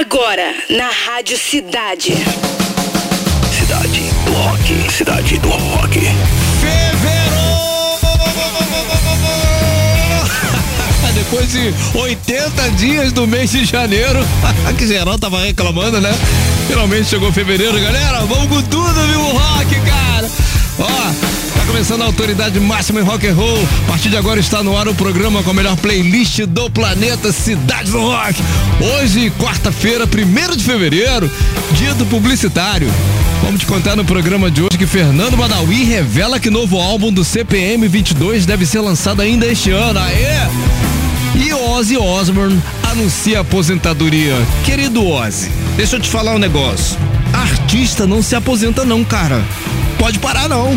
Agora, 0.00 0.54
na 0.70 0.88
Rádio 0.88 1.36
Cidade. 1.36 2.14
Cidade 3.52 4.00
do 4.24 4.32
Rock. 4.32 4.90
Cidade 4.90 5.38
do 5.38 5.48
Rock. 5.50 6.00
Depois 11.14 11.52
de 11.52 11.74
80 11.94 12.70
dias 12.70 13.12
do 13.12 13.26
mês 13.26 13.50
de 13.50 13.66
janeiro, 13.66 14.20
que 14.78 14.86
geral 14.86 15.18
tava 15.18 15.44
reclamando, 15.44 16.00
né? 16.00 16.14
Finalmente 16.66 17.10
chegou 17.10 17.30
fevereiro, 17.30 17.78
galera. 17.78 18.20
Vamos 18.20 18.48
com 18.48 18.62
tudo, 18.70 19.06
viu? 19.06 19.20
O 19.20 19.36
rock, 19.36 19.74
cara. 19.82 20.30
Ó, 20.78 21.29
começando 21.70 22.02
a 22.02 22.06
autoridade 22.06 22.58
máxima 22.58 23.00
em 23.00 23.04
rock 23.04 23.28
and 23.28 23.34
roll. 23.34 23.58
A 23.84 23.92
partir 23.92 24.08
de 24.08 24.16
agora 24.16 24.40
está 24.40 24.60
no 24.60 24.76
ar 24.76 24.88
o 24.88 24.94
programa 24.94 25.40
com 25.44 25.50
a 25.50 25.54
melhor 25.54 25.76
playlist 25.76 26.40
do 26.40 26.68
planeta 26.68 27.30
Cidade 27.30 27.92
do 27.92 28.00
Rock. 28.00 28.42
Hoje, 28.80 29.30
quarta-feira, 29.38 30.04
primeiro 30.04 30.56
de 30.56 30.64
fevereiro, 30.64 31.30
dia 31.74 31.94
do 31.94 32.04
publicitário. 32.06 32.90
Vamos 33.44 33.60
te 33.60 33.66
contar 33.66 33.94
no 33.94 34.04
programa 34.04 34.50
de 34.50 34.62
hoje 34.62 34.76
que 34.76 34.86
Fernando 34.86 35.36
Badawi 35.36 35.84
revela 35.84 36.40
que 36.40 36.50
novo 36.50 36.76
álbum 36.76 37.12
do 37.12 37.24
CPM 37.24 37.86
22 37.86 38.46
deve 38.46 38.66
ser 38.66 38.80
lançado 38.80 39.22
ainda 39.22 39.46
este 39.46 39.70
ano. 39.70 40.00
Aê! 40.00 40.48
E 41.36 41.54
Ozzy 41.54 41.96
Osbourne 41.96 42.60
anuncia 42.82 43.40
aposentadoria. 43.40 44.34
Querido 44.64 45.06
Ozzy, 45.06 45.48
deixa 45.76 45.96
eu 45.96 46.00
te 46.00 46.08
falar 46.08 46.34
um 46.34 46.38
negócio. 46.38 46.98
Artista 47.32 48.08
não 48.08 48.22
se 48.22 48.34
aposenta 48.34 48.84
não, 48.84 49.04
cara. 49.04 49.40
Pode 49.96 50.18
parar 50.18 50.48
não. 50.48 50.76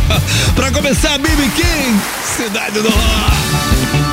pra 0.54 0.70
começar, 0.70 1.18
BB 1.18 1.48
King, 1.50 2.00
Cidade 2.24 2.80
do 2.80 2.88
Rock. 2.88 4.05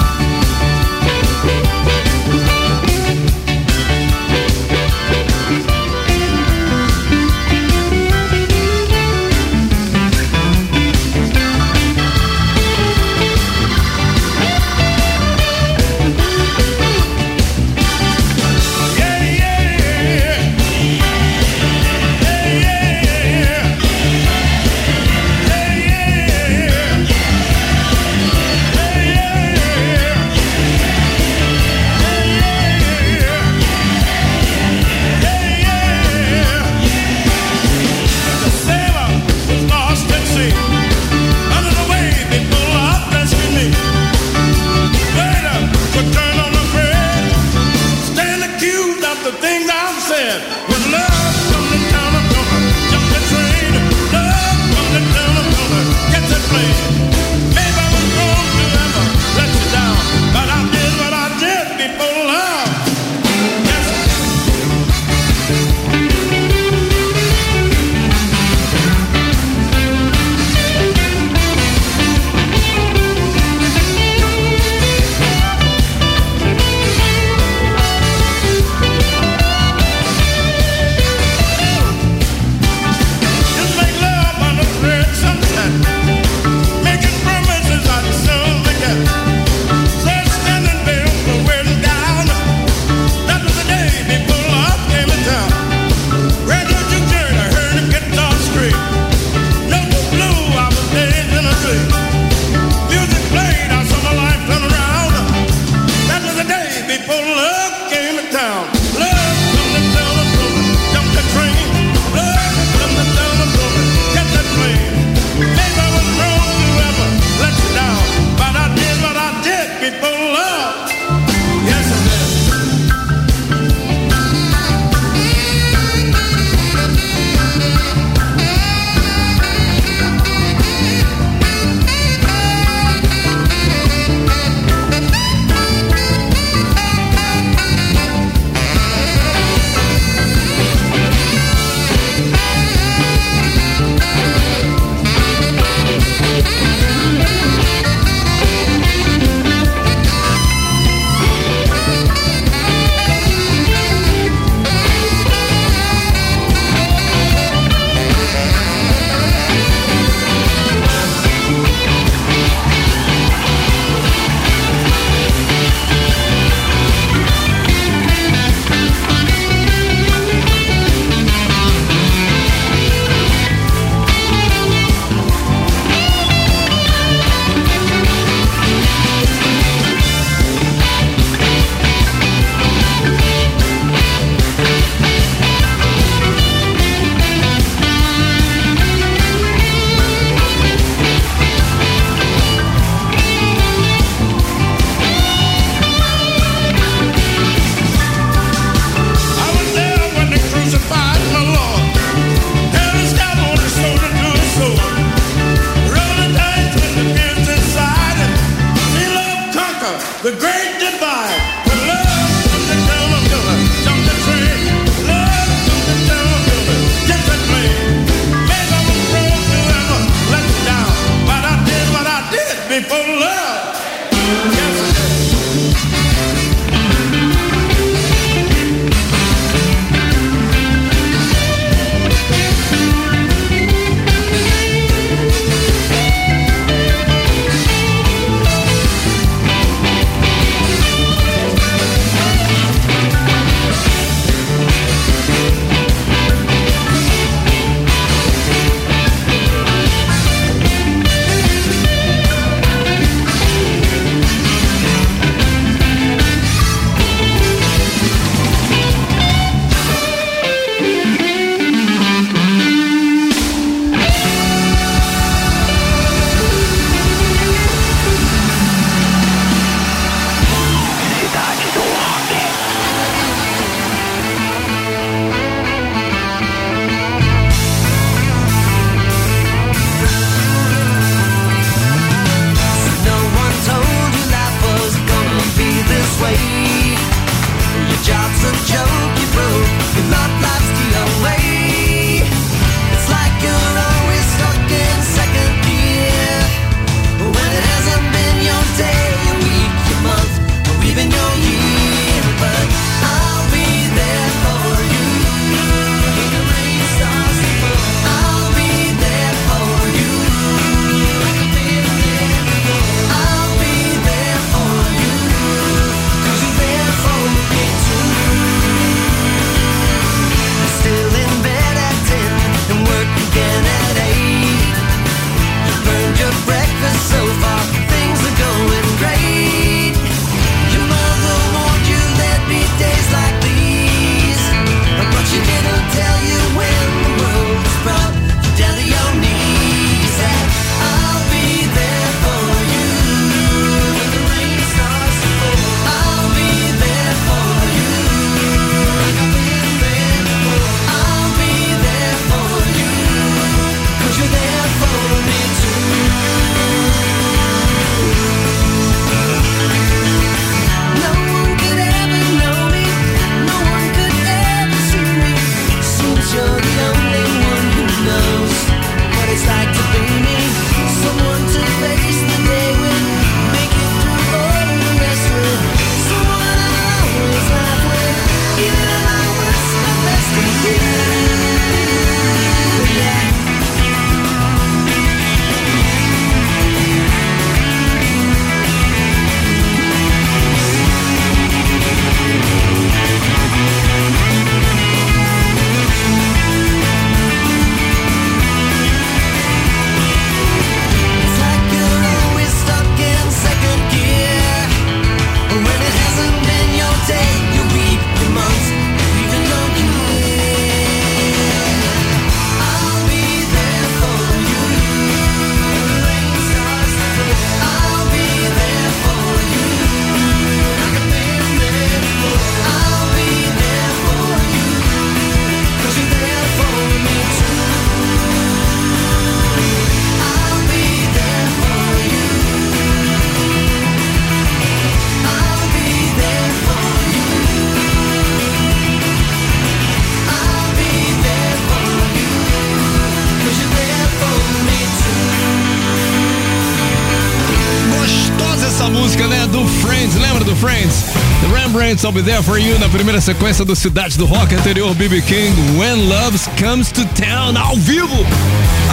Rembrandts 451.94 452.04
I'll 452.06 452.12
Be 452.12 452.24
There 452.24 452.42
For 452.42 452.58
You 452.58 452.80
na 452.80 452.90
primeira 452.90 453.22
sequência 453.22 453.64
do 453.64 453.76
Cidade 453.76 454.18
do 454.18 454.26
Rock 454.26 454.56
anterior, 454.56 454.96
BB 454.96 455.22
King, 455.22 455.54
When 455.78 456.08
Love 456.08 456.40
Comes 456.60 456.92
to 456.92 457.06
Town, 457.14 457.56
ao 457.56 457.76
vivo, 457.76 458.26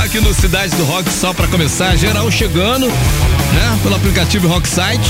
aqui 0.04 0.20
no 0.20 0.34
Cidade 0.34 0.74
do 0.76 0.84
Rock, 0.84 1.10
só 1.10 1.32
para 1.32 1.46
começar, 1.46 1.96
geral 1.96 2.30
chegando, 2.30 2.86
né, 2.86 3.78
pelo 3.82 3.94
aplicativo 3.94 4.48
Rock 4.48 4.68
Site. 4.68 5.08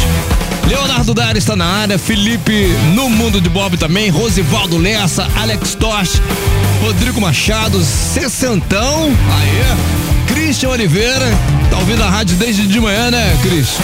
Leonardo 0.69 1.13
Dari 1.15 1.39
está 1.39 1.57
na 1.57 1.65
área, 1.65 1.99
Felipe 1.99 2.69
no 2.95 3.11
Mundo 3.11 3.41
de 3.41 3.49
Bob 3.49 3.77
também, 3.77 4.09
Rosivaldo 4.09 4.77
Lessa, 4.77 5.27
Alex 5.37 5.75
Tosh, 5.75 6.23
Rodrigo 6.83 7.21
Machado, 7.21 7.83
Sessentão, 7.83 9.07
aí, 9.07 10.33
Christian 10.33 10.71
Oliveira, 10.71 11.27
tá 11.71 11.79
ouvindo 11.79 12.05
a 12.05 12.11
rádio 12.11 12.37
desde 12.37 12.69
de 12.69 12.81
manhã, 12.81 13.11
né, 13.11 13.37
Cris? 13.43 13.79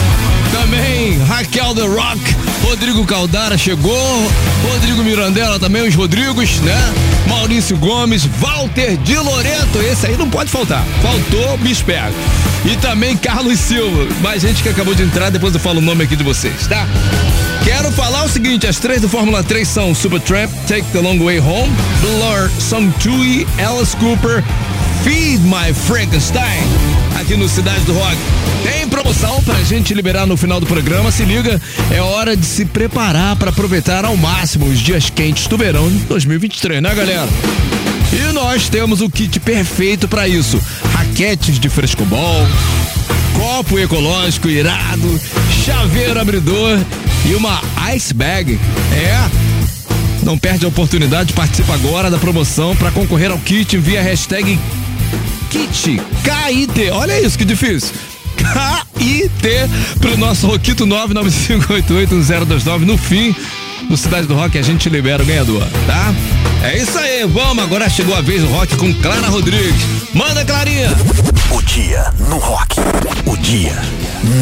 Também 0.53 1.19
Raquel 1.25 1.75
The 1.75 1.87
Rock, 1.87 2.36
Rodrigo 2.63 3.05
Caldara 3.05 3.57
chegou, 3.57 4.31
Rodrigo 4.63 5.03
Mirandela 5.03 5.59
também, 5.59 5.87
os 5.87 5.95
Rodrigos, 5.95 6.61
né? 6.61 6.95
Maurício 7.29 7.77
Gomes, 7.77 8.25
Walter 8.25 8.97
de 8.99 9.17
Loreto, 9.17 9.81
esse 9.81 10.07
aí 10.07 10.17
não 10.17 10.29
pode 10.29 10.51
faltar. 10.51 10.85
Faltou, 11.03 11.59
me 11.59 11.75
pega. 11.75 12.13
E 12.65 12.77
também 12.77 13.17
Carlos 13.17 13.59
Silva, 13.61 14.09
mais 14.21 14.43
gente 14.43 14.63
que 14.63 14.69
acabou 14.69 14.95
de 14.95 15.03
entrar, 15.03 15.31
depois 15.31 15.55
eu 15.55 15.61
falo 15.61 15.79
o 15.79 15.83
nome 15.83 16.05
aqui 16.05 16.17
de 16.17 16.25
vocês, 16.25 16.67
tá? 16.67 16.87
Quero 17.65 17.91
falar 17.93 18.25
o 18.25 18.29
seguinte, 18.29 18.67
as 18.67 18.79
três 18.79 19.01
do 19.01 19.09
Fórmula 19.09 19.43
3 19.43 19.67
são 19.67 19.95
Supertramp, 19.95 20.51
Take 20.69 20.85
the 20.93 21.01
Long 21.01 21.19
Way 21.19 21.41
Home, 21.41 21.73
Blur, 22.01 22.51
Song 22.61 22.93
Tui, 23.01 23.47
Alice 23.59 23.97
Cooper, 23.97 24.43
Feed 25.03 25.41
My 25.43 25.73
Frankenstein, 25.73 26.63
aqui 27.21 27.37
no 27.37 27.49
Cidade 27.49 27.81
do 27.85 27.93
Rock. 27.93 28.17
Tem 28.63 28.89
promoção 28.89 29.43
pra 29.43 29.63
gente 29.63 29.95
liberar 29.95 30.27
no 30.27 30.37
final 30.37 30.61
do 30.61 30.67
programa, 30.67 31.11
se 31.11 31.25
liga, 31.25 31.61
é 31.91 32.01
hora 32.01 32.37
de 32.37 32.45
se 32.45 32.65
preparar 32.65 33.37
para 33.37 33.51
aproveitar 33.51 34.05
ao 34.05 34.17
máximo 34.17 34.67
os 34.67 34.79
dias 34.79 35.11
quentes 35.11 35.47
do 35.47 35.57
verão 35.57 35.89
de 35.89 35.99
2023, 36.05 36.83
né 36.83 36.95
galera? 36.95 37.29
E 38.13 38.33
nós 38.33 38.69
temos 38.69 39.01
o 39.01 39.11
kit 39.11 39.39
perfeito 39.41 40.09
para 40.09 40.27
isso: 40.27 40.61
raquetes 40.93 41.59
de 41.59 41.69
frescobol, 41.69 42.47
copo 43.37 43.79
ecológico 43.79 44.49
irado, 44.49 45.21
chaveiro 45.65 46.21
abridor 46.21 46.79
e 47.29 47.35
uma 47.35 47.61
ice 47.95 48.15
bag. 48.15 48.59
É. 48.93 49.47
Não 50.23 50.37
perde 50.37 50.65
a 50.65 50.69
oportunidade, 50.69 51.33
participa 51.33 51.75
agora 51.75 52.11
da 52.11 52.19
promoção 52.19 52.75
para 52.75 52.91
concorrer 52.91 53.31
ao 53.31 53.39
kit 53.39 53.77
via 53.79 54.03
hashtag 54.03 54.59
KIT, 55.51 56.01
K-I-T. 56.25 56.91
Olha 56.91 57.21
isso 57.21 57.39
que 57.39 57.45
difícil. 57.45 57.95
K-I-T 58.37 59.49
pro 60.01 60.17
nosso 60.17 60.47
Roquito 60.47 60.87
995881029 60.87 62.79
no 62.81 62.99
fim 62.99 63.35
do 63.89 63.97
Cidade 63.97 64.27
do 64.27 64.35
Rock 64.35 64.59
a 64.59 64.63
gente 64.63 64.89
libera 64.89 65.23
o 65.23 65.27
ganhador, 65.27 65.63
tá? 65.87 66.15
É 66.63 66.77
isso 66.77 66.99
aí, 66.99 67.25
vamos, 67.27 67.63
agora 67.63 67.89
chegou 67.89 68.15
a 68.15 68.21
vez 68.21 68.43
do 68.43 68.49
rock 68.49 68.77
com 68.77 68.93
Clara 68.95 69.29
Rodrigues. 69.29 69.83
Manda, 70.13 70.45
Clarinha! 70.45 70.91
O 71.51 71.63
dia 71.63 72.13
no 72.29 72.39
rock. 72.39 72.77
O 73.27 73.37
dia 73.37 73.77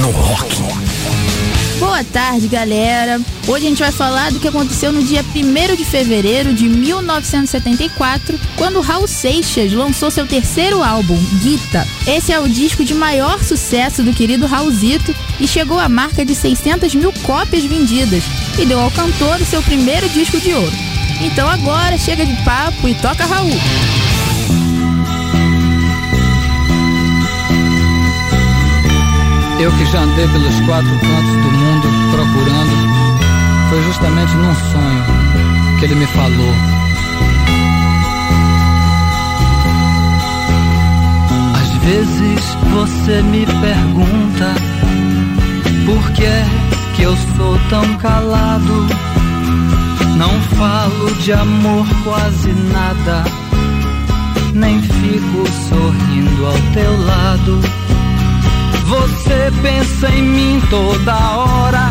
no 0.00 0.11
rock. 0.11 0.56
Boa 1.78 2.04
tarde, 2.04 2.47
galera. 2.47 3.21
Hoje 3.49 3.66
a 3.66 3.69
gente 3.69 3.83
vai 3.83 3.90
falar 3.90 4.31
do 4.31 4.38
que 4.38 4.47
aconteceu 4.47 4.93
no 4.93 5.02
dia 5.02 5.25
1 5.25 5.76
de 5.76 5.85
fevereiro 5.85 6.54
de 6.54 6.69
1974, 6.69 8.38
quando 8.57 8.81
Raul 8.81 9.09
Seixas 9.09 9.73
lançou 9.73 10.11
seu 10.11 10.26
terceiro 10.26 10.83
álbum, 10.83 11.19
Guita. 11.43 11.87
Esse 12.07 12.33
é 12.33 12.38
o 12.38 12.49
disco 12.49 12.85
de 12.85 12.95
maior 12.95 13.43
sucesso 13.43 14.02
do 14.02 14.12
querido 14.12 14.47
Raulzito 14.47 15.14
e 15.40 15.49
chegou 15.49 15.78
à 15.78 15.88
marca 15.88 16.25
de 16.25 16.35
600 16.35 16.95
mil 16.95 17.12
cópias 17.25 17.64
vendidas 17.64 18.23
e 18.59 18.64
deu 18.64 18.78
ao 18.81 18.90
cantor 18.93 19.40
o 19.40 19.45
seu 19.45 19.61
primeiro 19.62 20.09
disco 20.09 20.38
de 20.40 20.52
ouro. 20.54 20.73
Então 21.21 21.49
agora 21.49 21.99
chega 21.99 22.25
de 22.25 22.35
papo 22.45 22.88
e 22.88 22.95
toca 22.95 23.26
Raul. 23.26 23.50
Eu 29.61 29.71
que 29.78 29.87
já 29.87 30.02
andei 30.02 30.26
pelos 30.28 30.61
quatro 30.66 30.90
cantos 30.90 31.43
do 31.43 31.52
mundo 31.52 31.63
procurando, 32.35 33.69
foi 33.71 33.83
justamente 33.85 34.35
num 34.35 34.55
sonho 34.55 35.79
que 35.79 35.85
ele 35.85 35.95
me 35.95 36.07
falou. 36.07 36.55
Às 41.55 41.71
vezes 41.85 42.57
você 42.73 43.23
me 43.23 43.47
pergunta 43.47 44.55
por 45.87 46.11
que 46.12 46.25
é 46.25 46.45
que 46.97 47.03
eu 47.03 47.17
sou 47.37 47.59
tão 47.71 47.97
calado. 47.99 48.87
Não 50.17 50.41
falo 50.57 51.14
de 51.17 51.33
amor 51.33 51.87
quase 52.05 52.53
nada, 52.73 53.25
nem 54.55 54.81
fico 54.81 55.45
sorrindo 55.69 56.47
ao 56.47 56.59
teu 56.73 57.05
lado. 57.05 57.61
Você 58.87 59.50
pensa 59.62 60.09
em 60.11 60.23
mim 60.23 60.62
toda 60.71 61.12
hora, 61.37 61.84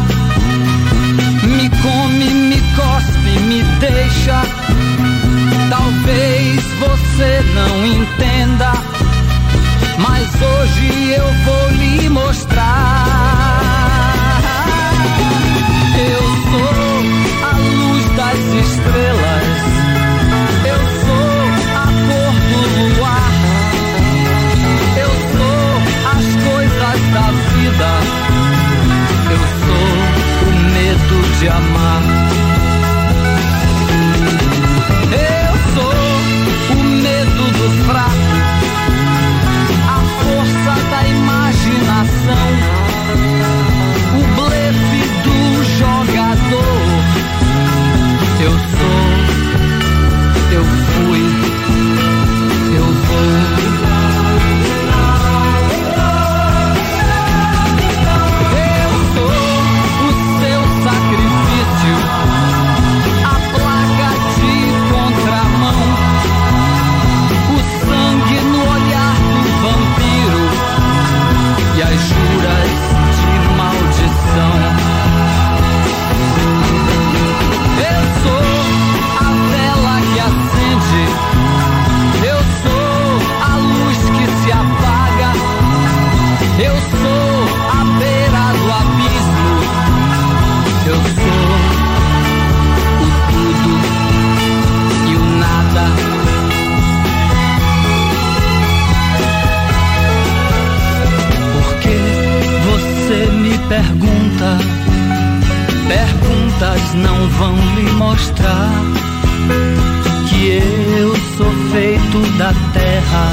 da 112.21 112.53
terra, 112.73 113.31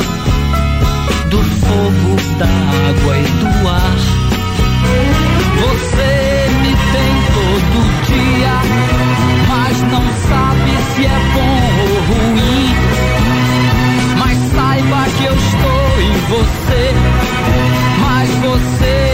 do 1.28 1.36
fogo, 1.36 2.16
da 2.38 2.46
água 2.46 3.18
e 3.18 3.24
do 3.24 3.68
ar. 3.68 3.98
Você 5.60 6.10
me 6.62 6.72
tem 6.72 7.12
todo 7.34 7.78
dia, 8.06 8.56
mas 9.48 9.82
não 9.82 10.04
sabe 10.28 10.70
se 10.94 11.04
é 11.04 11.18
bom 11.34 11.58
ou 11.82 11.94
ruim. 12.08 12.68
Mas 14.18 14.38
saiba 14.54 15.00
que 15.18 15.24
eu 15.26 15.34
estou 15.34 16.00
em 16.00 16.16
você, 16.30 16.82
mas 18.00 18.28
você 18.30 19.09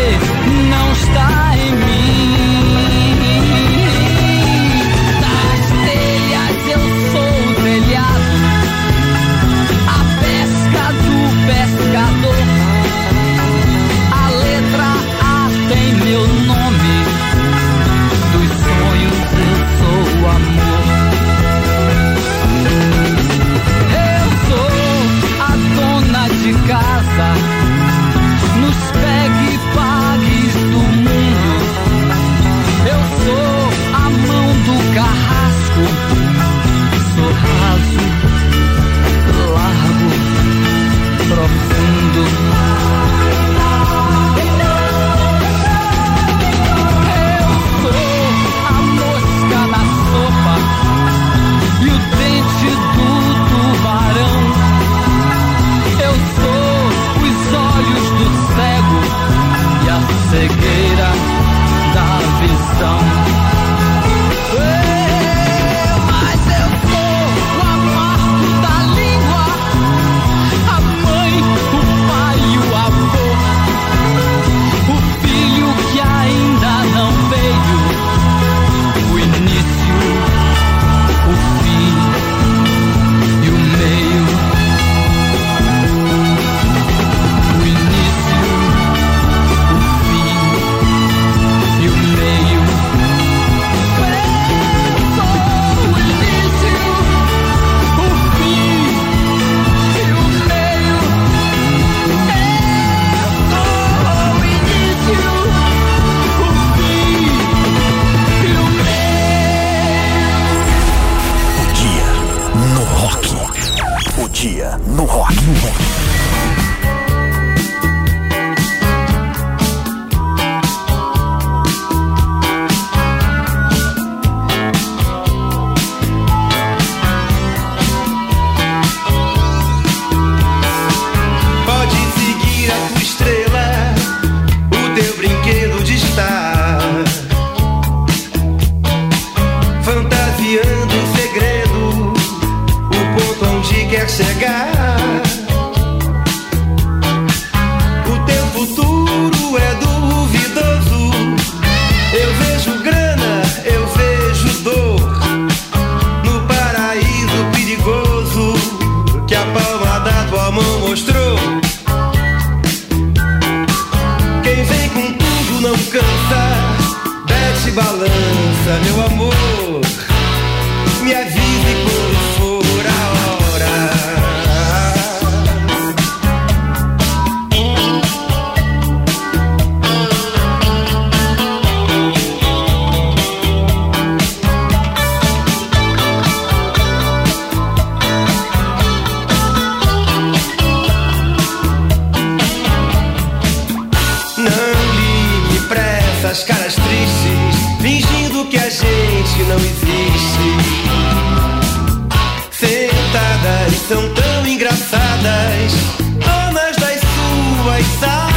são 203.89 204.03
tão 204.15 204.47
engraçadas, 204.47 205.73
donas 206.19 206.77
das 206.77 207.01
suas 207.01 207.87
salas. 208.01 208.33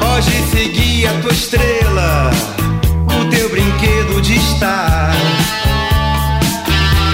Pode 0.00 0.50
seguir 0.50 1.06
a 1.06 1.20
tua 1.22 1.32
estrela, 1.32 2.30
o 3.08 3.30
teu 3.30 3.48
brinquedo 3.48 4.20
de 4.20 4.34
estar. 4.34 5.14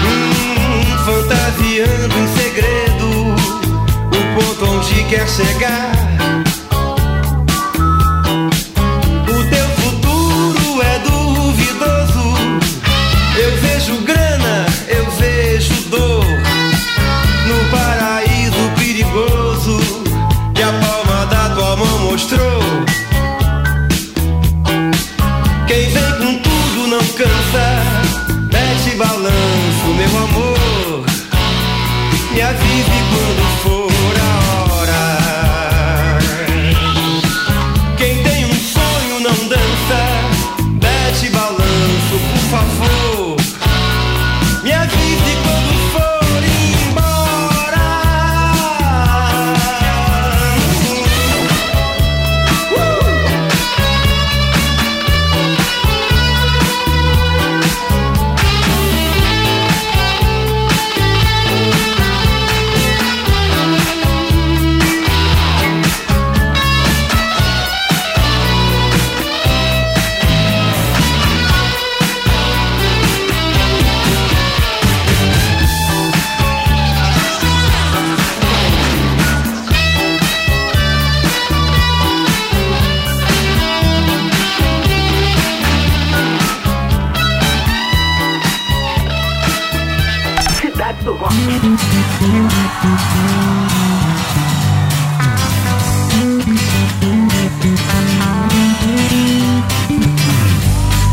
Hum, 0.03 1.05
fantasiando 1.05 2.15
em 2.17 2.27
segredo, 2.35 3.35
o 4.07 4.35
ponto 4.35 4.65
onde 4.65 5.03
quer 5.05 5.29
chegar. 5.29 6.10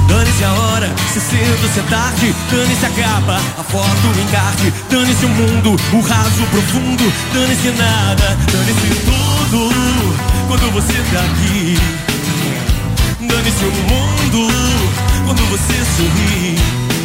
Dane-se 0.09 0.45
a 0.45 0.53
hora, 0.53 0.95
se 1.13 1.21
cedo, 1.21 1.73
se 1.73 1.81
é 1.81 1.83
tarde 1.85 2.35
Dane-se 2.51 2.87
a 2.87 2.91
capa, 2.91 3.37
a 3.59 3.63
foto, 3.63 3.87
o 3.87 4.21
encarte 4.23 4.73
Dane-se 4.91 5.25
o 5.25 5.29
mundo, 5.29 5.77
o 5.93 6.01
raso, 6.01 6.43
profundo 6.51 7.13
Dane-se 7.33 7.71
nada, 7.73 8.37
dane-se 8.53 8.89
tudo. 9.05 9.69
Quando 10.49 10.73
você 10.73 10.95
tá 11.13 11.21
aqui 11.21 11.79
Dane-se 13.21 13.65
o 13.65 13.73
mundo 13.73 14.53
Quando 15.27 15.45
você 15.51 15.75
sorri 15.97 16.98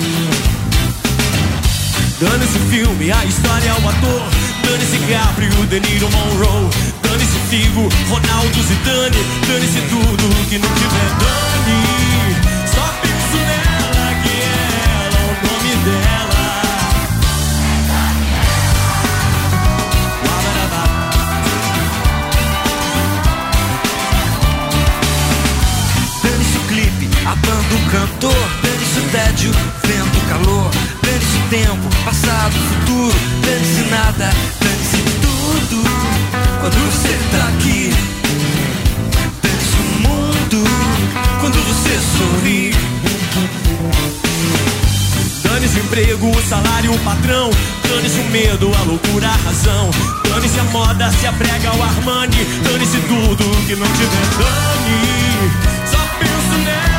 Dane-se 2.23 2.57
filme, 2.71 3.11
a 3.11 3.25
história, 3.25 3.73
o 3.83 3.89
ator. 3.89 4.21
Dane-se 4.63 4.97
Gabriel, 5.11 5.65
De 5.65 5.81
Niro, 5.81 6.09
Monroe. 6.09 6.69
Dane-se 7.01 7.37
Figo, 7.49 7.89
Ronaldo, 8.07 8.63
Zidane. 8.63 9.17
Dane-se 9.45 9.81
tudo 9.89 10.23
que 10.47 10.57
não 10.57 10.69
tiver 10.69 11.09
dane 11.19 11.83
Só 12.65 12.81
penso 13.01 13.37
nela, 13.43 14.07
que 14.23 14.35
ela, 15.03 15.19
o 15.19 15.35
nome 15.43 15.75
dela. 15.83 16.43
Dane-se 26.23 26.57
o 26.57 26.61
clipe, 26.69 27.09
a 27.25 27.35
banda, 27.35 27.75
o 27.75 27.91
cantor. 27.91 28.49
Dane-se 28.63 28.99
o 28.99 29.09
tédio, 29.11 29.51
vento, 29.83 30.17
o 30.17 30.21
calor 30.29 31.02
tempo, 31.53 31.87
passado, 32.03 32.51
futuro 32.51 33.13
Dane-se 33.45 33.83
nada, 33.91 34.29
dane-se 34.59 34.97
tudo. 35.21 35.83
Quando 36.59 36.75
você 36.89 37.09
tá 37.31 37.47
aqui 37.49 37.93
Dane-se 39.43 39.77
o 39.77 39.85
mundo. 40.01 40.63
Quando 41.39 41.57
você 41.67 41.99
sorri 42.17 42.73
Dane-se 45.43 45.79
o 45.79 45.83
emprego, 45.83 46.31
o 46.31 46.41
salário, 46.41 46.91
o 46.91 46.99
patrão. 46.99 47.51
Dane-se 47.87 48.19
o 48.19 48.25
medo, 48.31 48.71
a 48.75 48.81
loucura, 48.81 49.27
a 49.27 49.35
razão. 49.35 49.91
Dane-se 50.27 50.59
a 50.59 50.63
moda, 50.63 51.11
se 51.11 51.27
a 51.27 51.33
prega, 51.33 51.75
o 51.75 51.83
Armani. 51.83 52.43
Dane-se 52.63 52.97
tudo 53.01 53.43
que 53.67 53.75
não 53.75 53.87
tiver 53.93 54.25
dane. 54.39 55.51
Só 55.85 55.99
penso 56.17 56.57
nela, 56.65 56.92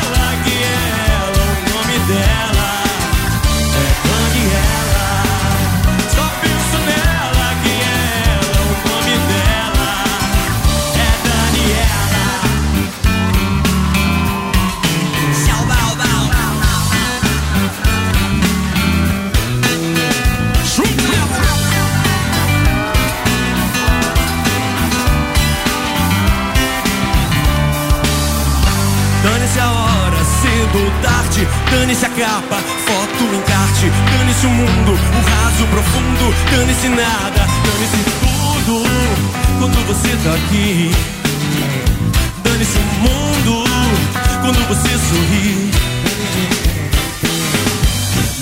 tarde. 31.02 31.46
Dane-se 31.70 32.04
a 32.04 32.08
capa, 32.08 32.56
foto, 32.87 33.24
encarte. 33.34 33.90
Dane-se 34.18 34.46
o 34.46 34.50
mundo, 34.50 34.92
o 34.92 35.20
raso 35.30 35.66
profundo. 35.66 36.34
Dane-se 36.50 36.88
nada, 36.88 37.46
dane-se 37.64 37.98
tudo. 38.20 38.82
Quando 39.58 39.87
você 39.87 40.08
tá 40.22 40.34
aqui, 40.34 40.90
dane-se 42.42 42.78
o 42.78 42.82
mundo. 43.02 43.64
Quando 44.40 44.68
você 44.68 44.88
sorri. 44.90 45.70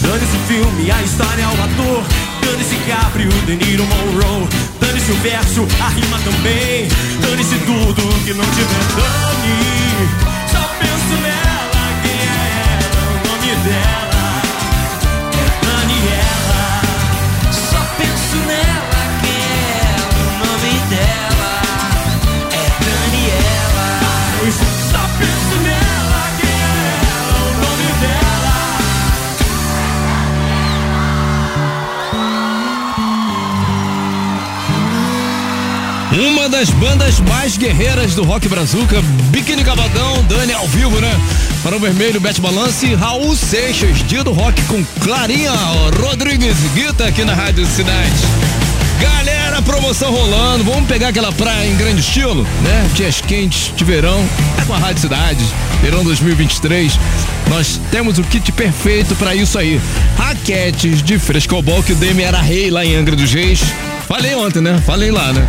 Dane-se 0.02 0.36
o 0.36 0.40
filme, 0.48 0.90
a 0.90 1.02
história, 1.02 1.48
o 1.48 1.62
ator. 1.62 2.04
Dane-se 2.44 2.74
Caprio, 2.88 3.30
De 3.46 3.56
Niro, 3.56 3.84
Monroe. 3.84 4.48
Dane-se 4.80 5.12
o 5.12 5.16
verso, 5.16 5.66
a 5.80 5.88
rima 5.88 6.18
também. 6.24 6.88
Dane-se 7.20 7.56
tudo 7.58 8.24
que 8.24 8.34
não 8.34 8.44
tiver 8.44 8.84
dane. 8.96 10.61
O 13.64 14.01
das 36.52 36.68
bandas 36.68 37.18
mais 37.20 37.56
guerreiras 37.56 38.14
do 38.14 38.24
rock 38.24 38.46
brazuca, 38.46 39.00
Biquíni 39.30 39.64
Cavadão, 39.64 40.22
Dani 40.24 40.52
ao 40.52 40.68
vivo, 40.68 41.00
né? 41.00 41.10
Para 41.62 41.74
o 41.74 41.80
Vermelho, 41.80 42.20
Bete 42.20 42.42
Balance, 42.42 42.94
Raul 42.94 43.34
Seixas, 43.34 44.06
dia 44.06 44.22
do 44.22 44.32
rock 44.32 44.60
com 44.64 44.84
Clarinha 45.00 45.50
Rodrigues, 45.98 46.54
Guita 46.74 47.06
aqui 47.06 47.24
na 47.24 47.32
Rádio 47.32 47.64
Cidade. 47.64 48.12
Galera, 49.00 49.62
promoção 49.62 50.12
rolando, 50.12 50.62
vamos 50.62 50.86
pegar 50.86 51.08
aquela 51.08 51.32
praia 51.32 51.66
em 51.66 51.74
grande 51.74 52.00
estilo, 52.00 52.46
né? 52.62 52.90
Dias 52.94 53.22
quentes 53.22 53.72
de 53.74 53.82
verão, 53.82 54.22
é 54.60 54.64
com 54.66 54.74
a 54.74 54.78
Rádio 54.78 55.00
Cidade, 55.00 55.42
verão 55.80 56.04
2023. 56.04 56.98
Nós 57.48 57.80
temos 57.90 58.18
o 58.18 58.22
kit 58.24 58.52
perfeito 58.52 59.16
para 59.16 59.34
isso 59.34 59.58
aí. 59.58 59.80
Raquetes 60.18 61.02
de 61.02 61.18
frescobol 61.18 61.82
que 61.82 61.94
o 61.94 61.96
Demi 61.96 62.22
era 62.22 62.42
rei 62.42 62.70
lá 62.70 62.84
em 62.84 62.94
Angra 62.94 63.16
dos 63.16 63.32
Reis. 63.32 63.60
Falei 64.06 64.34
ontem, 64.34 64.60
né? 64.60 64.82
Falei 64.84 65.10
lá, 65.10 65.32
né? 65.32 65.48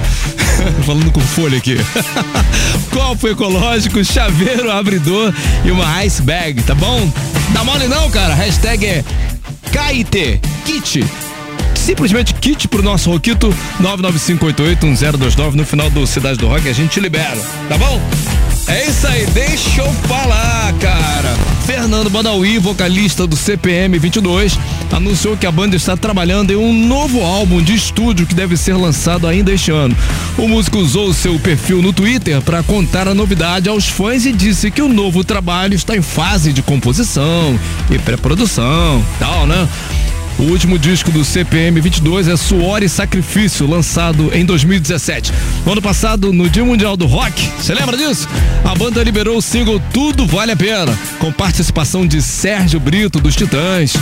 Falando 0.85 1.11
com 1.11 1.21
folha 1.21 1.57
aqui. 1.57 1.77
Copo 2.91 3.27
ecológico, 3.27 4.03
chaveiro, 4.03 4.71
abridor 4.71 5.33
e 5.65 5.71
uma 5.71 6.05
ice 6.05 6.21
bag, 6.21 6.61
tá 6.63 6.75
bom? 6.75 7.11
Dá 7.53 7.63
mole 7.63 7.87
não, 7.87 8.09
cara. 8.09 8.33
Hashtag 8.33 8.85
é 8.85 9.03
KIT, 9.71 10.41
kit. 10.65 11.05
Simplesmente 11.75 12.33
kit 12.35 12.67
pro 12.67 12.81
nosso 12.81 13.11
Roquito 13.11 13.53
995881029 13.81 15.53
no 15.53 15.65
final 15.65 15.89
do 15.89 16.07
Cidade 16.07 16.37
do 16.37 16.47
Rock. 16.47 16.67
A 16.69 16.73
gente 16.73 16.99
libera, 16.99 17.41
tá 17.67 17.77
bom? 17.77 17.99
É 18.67 18.87
isso 18.87 19.07
aí, 19.07 19.25
deixa 19.27 19.81
eu 19.81 19.91
falar, 20.07 20.73
cara. 20.79 21.33
Fernando 21.65 22.09
Badawi, 22.09 22.59
vocalista 22.59 23.25
do 23.25 23.35
CPM 23.35 23.97
22, 23.97 24.57
anunciou 24.91 25.37
que 25.37 25.45
a 25.45 25.51
banda 25.51 25.75
está 25.75 25.95
trabalhando 25.95 26.51
em 26.51 26.55
um 26.55 26.73
novo 26.73 27.21
álbum 27.21 27.61
de 27.61 27.73
estúdio 27.73 28.25
que 28.25 28.33
deve 28.33 28.57
ser 28.57 28.73
lançado 28.73 29.27
ainda 29.27 29.51
este 29.51 29.71
ano. 29.71 29.95
O 30.37 30.47
músico 30.47 30.77
usou 30.79 31.13
seu 31.13 31.39
perfil 31.39 31.81
no 31.81 31.93
Twitter 31.93 32.41
para 32.41 32.63
contar 32.63 33.07
a 33.07 33.13
novidade 33.13 33.69
aos 33.69 33.87
fãs 33.87 34.25
e 34.25 34.33
disse 34.33 34.71
que 34.71 34.81
o 34.81 34.89
novo 34.89 35.23
trabalho 35.23 35.73
está 35.73 35.95
em 35.95 36.01
fase 36.01 36.51
de 36.51 36.61
composição 36.61 37.57
e 37.89 37.97
pré-produção, 37.97 39.03
tal, 39.19 39.47
né? 39.47 39.67
O 40.43 40.47
último 40.47 40.77
disco 40.77 41.09
do 41.09 41.23
CPM 41.23 41.79
22 41.79 42.27
é 42.27 42.35
Suor 42.35 42.83
e 42.83 42.89
Sacrifício, 42.89 43.65
lançado 43.65 44.29
em 44.35 44.43
2017. 44.43 45.31
No 45.65 45.71
ano 45.71 45.81
passado, 45.81 46.33
no 46.33 46.49
Dia 46.49 46.65
Mundial 46.65 46.97
do 46.97 47.05
Rock, 47.05 47.49
você 47.57 47.73
lembra 47.73 47.95
disso? 47.95 48.27
A 48.65 48.75
banda 48.75 49.01
liberou 49.01 49.37
o 49.37 49.41
single 49.41 49.81
Tudo 49.93 50.27
Vale 50.27 50.51
a 50.51 50.55
Pena, 50.55 50.99
com 51.17 51.31
participação 51.31 52.05
de 52.05 52.21
Sérgio 52.21 52.77
Brito 52.77 53.21
dos 53.21 53.37
Titãs. 53.37 53.93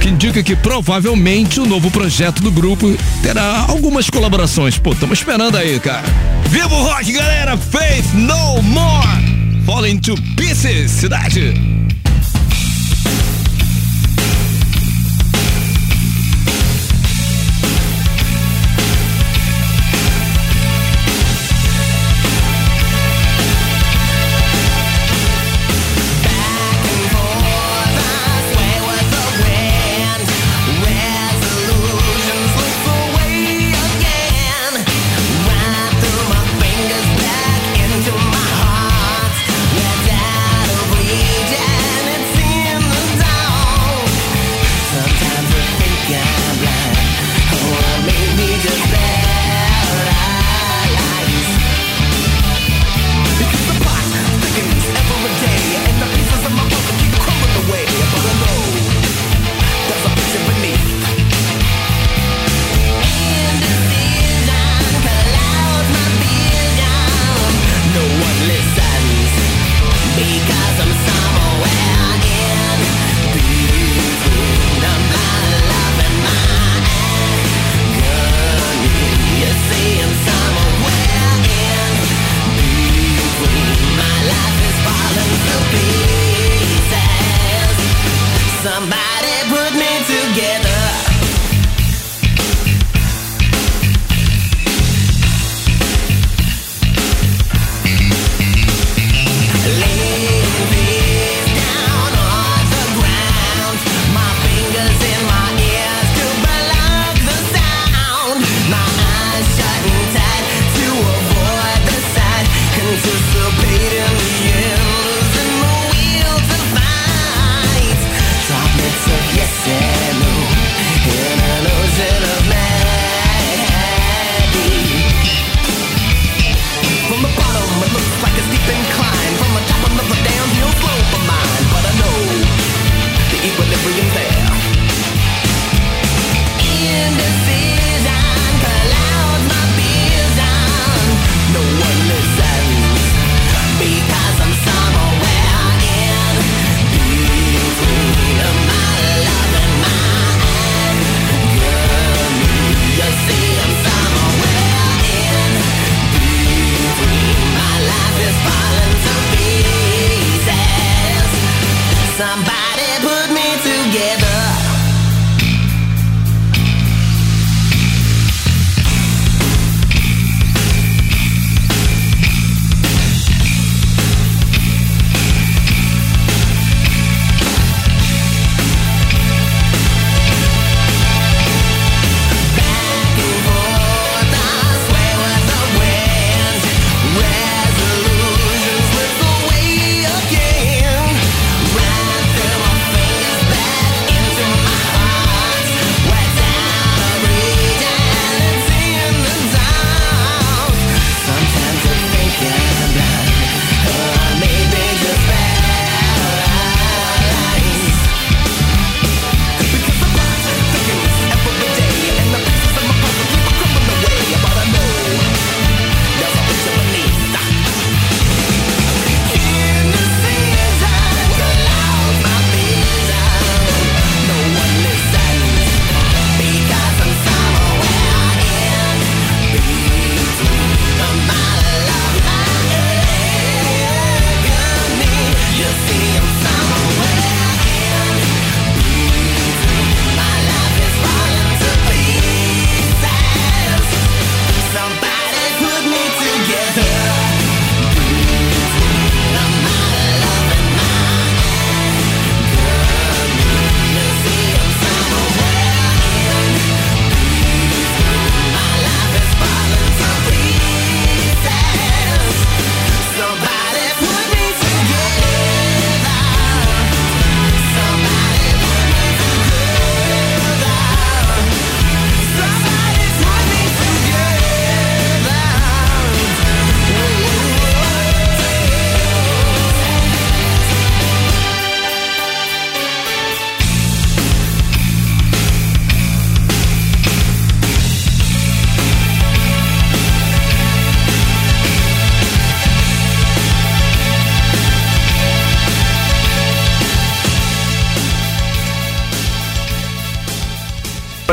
Que 0.00 0.10
indica 0.10 0.40
que 0.40 0.54
provavelmente 0.54 1.58
o 1.58 1.66
novo 1.66 1.90
projeto 1.90 2.40
do 2.40 2.52
grupo 2.52 2.96
terá 3.20 3.64
algumas 3.66 4.08
colaborações. 4.08 4.78
Pô, 4.78 4.92
estamos 4.92 5.18
esperando 5.18 5.58
aí, 5.58 5.80
cara. 5.80 6.04
Viva 6.48 6.72
o 6.72 6.82
rock, 6.84 7.10
galera! 7.10 7.56
Faith 7.56 8.06
No 8.14 8.62
More! 8.62 9.64
Falling 9.66 9.98
to 9.98 10.14
Pieces, 10.36 10.92
cidade! 10.92 11.71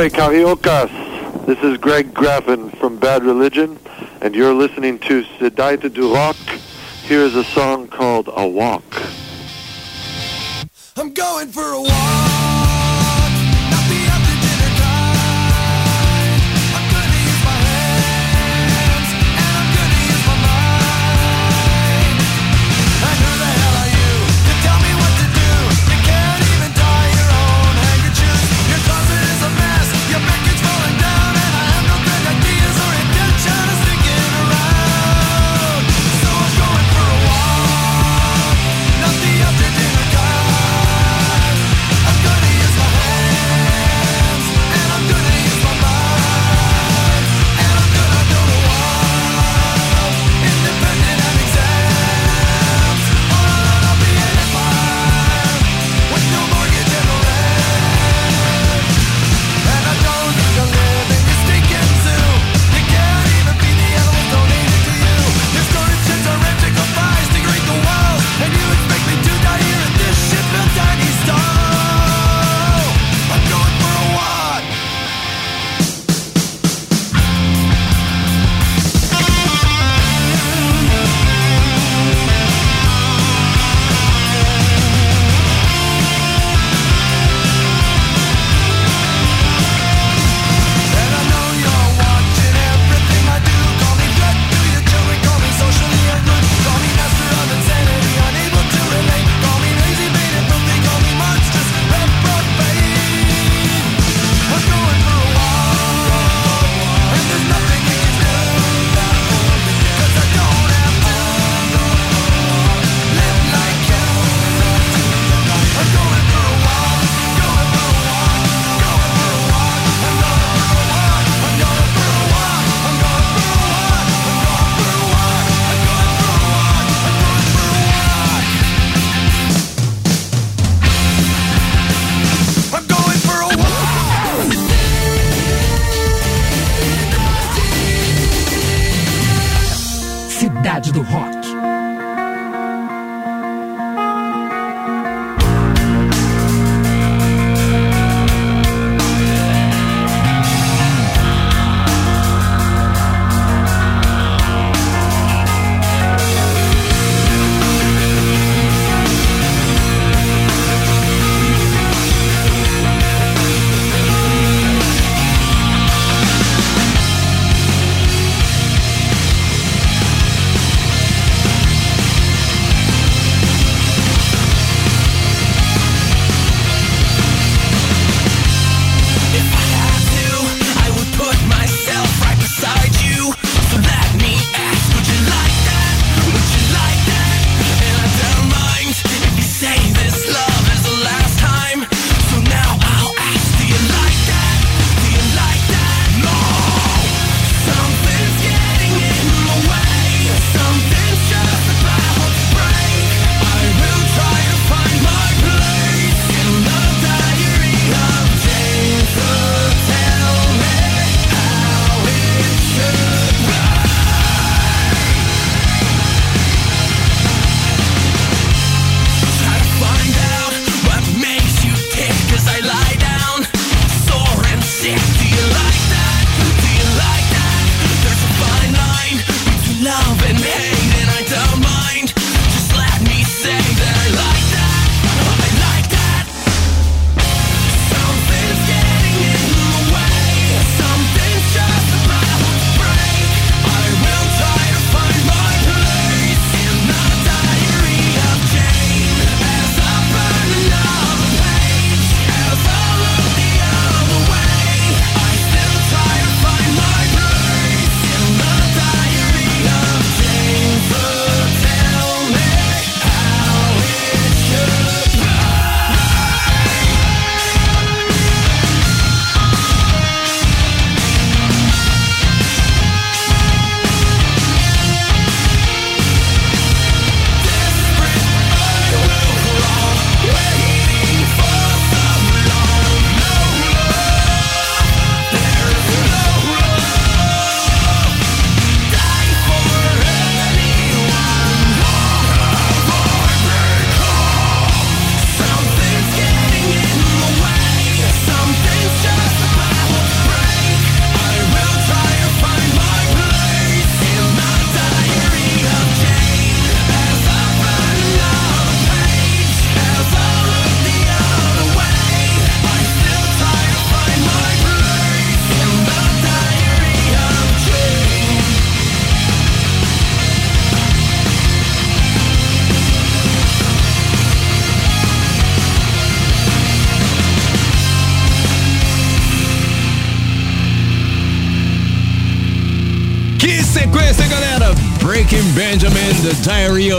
Hey, 0.00 0.08
Cariocas. 0.08 0.90
This 1.44 1.58
is 1.58 1.76
Greg 1.76 2.14
Graffin 2.14 2.74
from 2.78 2.96
Bad 2.96 3.22
Religion, 3.22 3.78
and 4.22 4.34
you're 4.34 4.54
listening 4.54 4.98
to 5.00 5.24
Sedaita 5.24 5.92
du 5.92 6.14
Rock. 6.14 6.38
Here 7.02 7.20
is 7.20 7.36
a 7.36 7.44
song 7.44 7.86
called 7.86 8.30
A 8.34 8.48
Walk. 8.48 8.82
I'm 10.96 11.12
going 11.12 11.48
for 11.48 11.72
a 11.72 11.82
walk. 11.82 12.29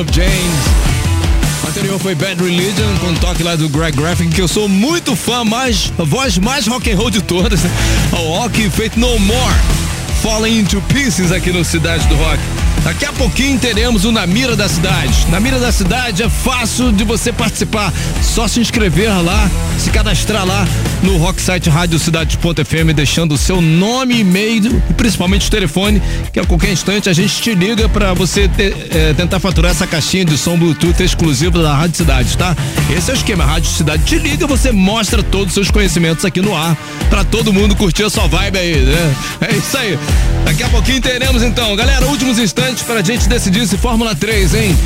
Of 0.02 0.12
James. 0.14 1.68
Anterior 1.68 2.00
foi 2.00 2.16
Bad 2.16 2.44
Religion, 2.44 2.98
com 3.00 3.08
um 3.08 3.14
toque 3.14 3.44
lá 3.44 3.56
do 3.56 3.70
Greg 3.70 3.96
Graffin, 3.96 4.30
que 4.30 4.42
eu 4.42 4.48
sou 4.48 4.68
muito 4.68 5.16
fã, 5.16 5.44
mais, 5.44 5.94
a 6.00 6.04
voz 6.04 6.40
mais 6.40 6.66
rock 6.66 6.92
and 6.92 6.98
roll 6.98 7.12
de 7.12 7.22
todas. 7.22 7.62
O 8.12 8.40
rock 8.40 8.68
feito 8.72 9.00
No 9.00 9.20
More, 9.20 9.56
Falling 10.24 10.60
into 10.60 10.82
Pieces 10.82 11.32
aqui 11.32 11.52
no 11.52 11.64
Cidade 11.64 12.08
do 12.08 12.16
Rock. 12.16 12.40
Daqui 12.84 13.06
a 13.06 13.14
pouquinho 13.14 13.60
teremos 13.60 14.06
o 14.06 14.12
Na 14.12 14.26
Mira 14.26 14.56
da 14.56 14.68
Cidade. 14.68 15.28
Na 15.30 15.40
Mira 15.40 15.60
da 15.60 15.72
Cidade 15.72 16.24
é 16.24 16.30
fácil 16.30 16.92
de 16.92 17.04
você 17.04 17.32
participar. 17.32 17.94
Só 18.24 18.48
se 18.48 18.60
inscrever 18.60 19.10
lá, 19.24 19.50
se 19.78 19.92
cadastrar 19.92 20.46
lá 20.46 20.68
no 21.04 21.18
Rocksite 21.18 21.70
Rádio 21.70 22.00
Cidade.fm, 22.00 22.92
deixando 22.96 23.34
o 23.34 23.38
seu 23.38 23.62
nome, 23.62 24.20
e-mail 24.22 24.82
e 24.90 24.94
principalmente 24.94 25.48
o 25.48 25.52
telefone, 25.52 26.02
que 26.34 26.40
a 26.40 26.46
qualquer 26.46 26.72
instante 26.72 27.08
a 27.08 27.14
gente 27.14 27.40
te 27.42 27.54
liga 27.54 27.88
para 27.88 28.14
você 28.16 28.50
é, 28.90 29.14
tentar 29.14 29.40
faturar 29.40 29.72
essa 29.72 29.86
caixinha 29.86 30.26
de 30.26 30.38
som 30.38 30.58
Bluetooth 30.58 31.04
exclusiva 31.04 31.62
da 31.62 31.76
Rádio 31.76 31.98
Cidade, 31.98 32.36
tá? 32.36 32.56
Esse 32.96 33.12
é 33.12 33.14
o 33.14 33.18
esquema. 33.18 33.44
A 33.44 33.48
Rádio 33.48 33.70
Cidade 33.70 34.04
te 34.04 34.18
liga, 34.18 34.48
você 34.48 34.72
mostra 34.72 35.22
todos 35.22 35.48
os 35.50 35.54
seus 35.54 35.70
conhecimentos 35.70 36.26
aqui 36.26 36.42
no 36.42 36.56
ar 36.56 36.76
para 37.10 37.24
todo 37.24 37.54
mundo 37.54 37.76
curtir 37.76 38.04
a 38.04 38.10
sua 38.10 38.28
vibe 38.28 38.58
aí, 38.58 38.76
né? 38.78 39.16
É 39.42 39.56
isso 39.56 39.78
aí. 39.78 40.00
Daqui 40.46 40.64
a 40.64 40.70
pouquinho 40.70 41.00
teremos 41.00 41.44
então, 41.44 41.76
galera, 41.76 42.06
últimos 42.08 42.40
instantes 42.40 42.71
para 42.80 43.02
a 43.02 43.04
gente 43.04 43.28
decidir 43.28 43.68
se 43.68 43.78
Fórmula 43.78 44.16
3, 44.16 44.56
hein? 44.56 44.78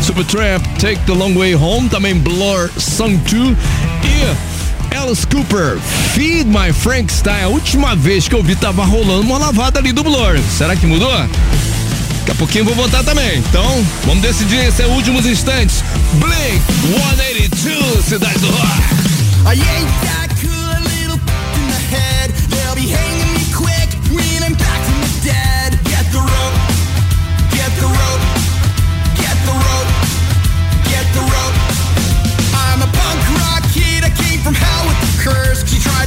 Supertramp, 0.00 0.64
Take 0.78 1.00
the 1.06 1.12
Long 1.12 1.34
Way 1.34 1.56
Home, 1.56 1.88
também 1.88 2.14
Blur, 2.14 2.70
Song 2.78 3.16
2 3.16 3.56
e 4.04 4.96
Alice 4.96 5.26
Cooper, 5.26 5.78
Feed 6.14 6.46
My 6.46 6.72
Frankenstein. 6.72 7.42
A 7.42 7.48
última 7.48 7.96
vez 7.96 8.28
que 8.28 8.34
eu 8.34 8.42
vi 8.42 8.54
tava 8.54 8.84
rolando 8.84 9.22
uma 9.22 9.38
lavada 9.38 9.80
ali 9.80 9.92
do 9.92 10.04
Blur. 10.04 10.38
Será 10.56 10.76
que 10.76 10.86
mudou? 10.86 11.10
Daqui 11.10 12.30
a 12.30 12.34
pouquinho 12.36 12.64
vou 12.64 12.74
votar 12.74 13.02
também. 13.02 13.38
Então, 13.38 13.84
vamos 14.06 14.22
decidir 14.22 14.64
esses 14.66 14.86
últimos 14.86 15.26
instantes. 15.26 15.82
Blink 16.14 16.62
182, 17.50 18.04
Cidade 18.04 18.38
do 18.38 18.50
Rock. 18.50 19.52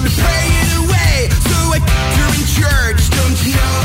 To 0.05 0.11
pray 0.21 0.45
it 0.61 0.71
away, 0.85 1.29
so 1.49 1.57
I 1.73 1.79
her 1.81 2.29
in 2.37 2.45
church. 2.45 3.09
Don't 3.09 3.37
you 3.41 3.53
know? 3.57 3.81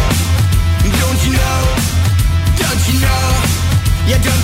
Don't 1.01 1.21
you 1.25 1.33
know? 1.33 1.61
Don't 2.61 2.83
you 2.89 3.01
know? 3.01 3.25
Yeah, 4.07 4.21
don't 4.21 4.40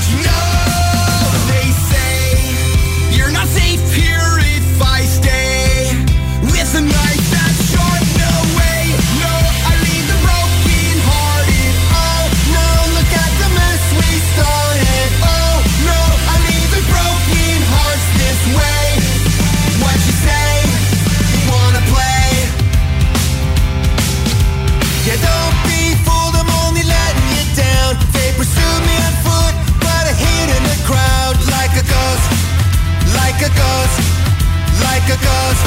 like 35.06 35.20
a 35.20 35.22
ghost, 35.22 35.66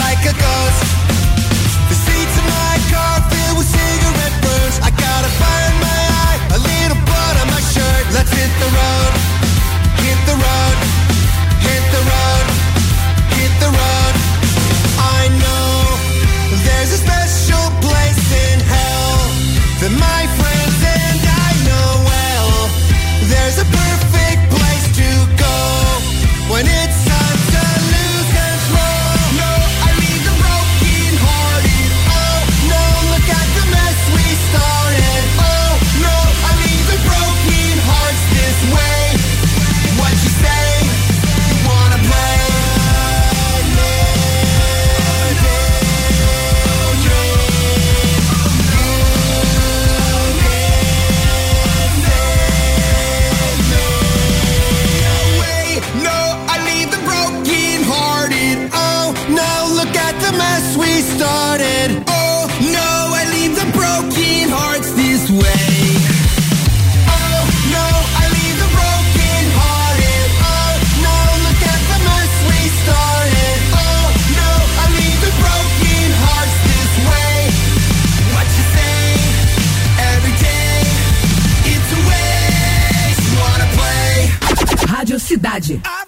like 0.00 0.24
a 0.24 0.32
ghost. 0.32 0.80
The 1.90 1.96
seats 2.08 2.36
of 2.40 2.46
my 2.48 2.76
car 2.88 3.20
filled 3.28 3.58
with 3.58 3.68
cigarette 3.68 4.36
burns. 4.40 4.80
I 4.80 4.90
got 4.96 5.20
a 5.28 5.30
fire 5.36 5.68
in 5.72 5.78
my 5.84 6.00
eye, 6.24 6.40
a 6.56 6.58
little 6.64 7.00
blood 7.04 7.36
on 7.42 7.48
my 7.52 7.60
shirt. 7.60 8.04
Let's 8.16 8.32
hit 8.32 8.52
the 8.64 8.70
road, 8.80 9.12
hit 10.00 10.18
the 10.24 10.36
road, 10.40 10.76
hit 11.68 11.84
the 11.92 12.02
road, 12.12 12.46
hit 13.36 13.52
the 13.60 13.70
road. 13.76 14.14
I 15.04 15.28
know 15.36 15.76
there's 16.64 16.92
a 16.96 17.00
special 17.04 17.66
place 17.84 18.24
in 18.32 18.60
hell 18.60 18.95
Cidade. 85.60 85.80
I've 85.86 86.05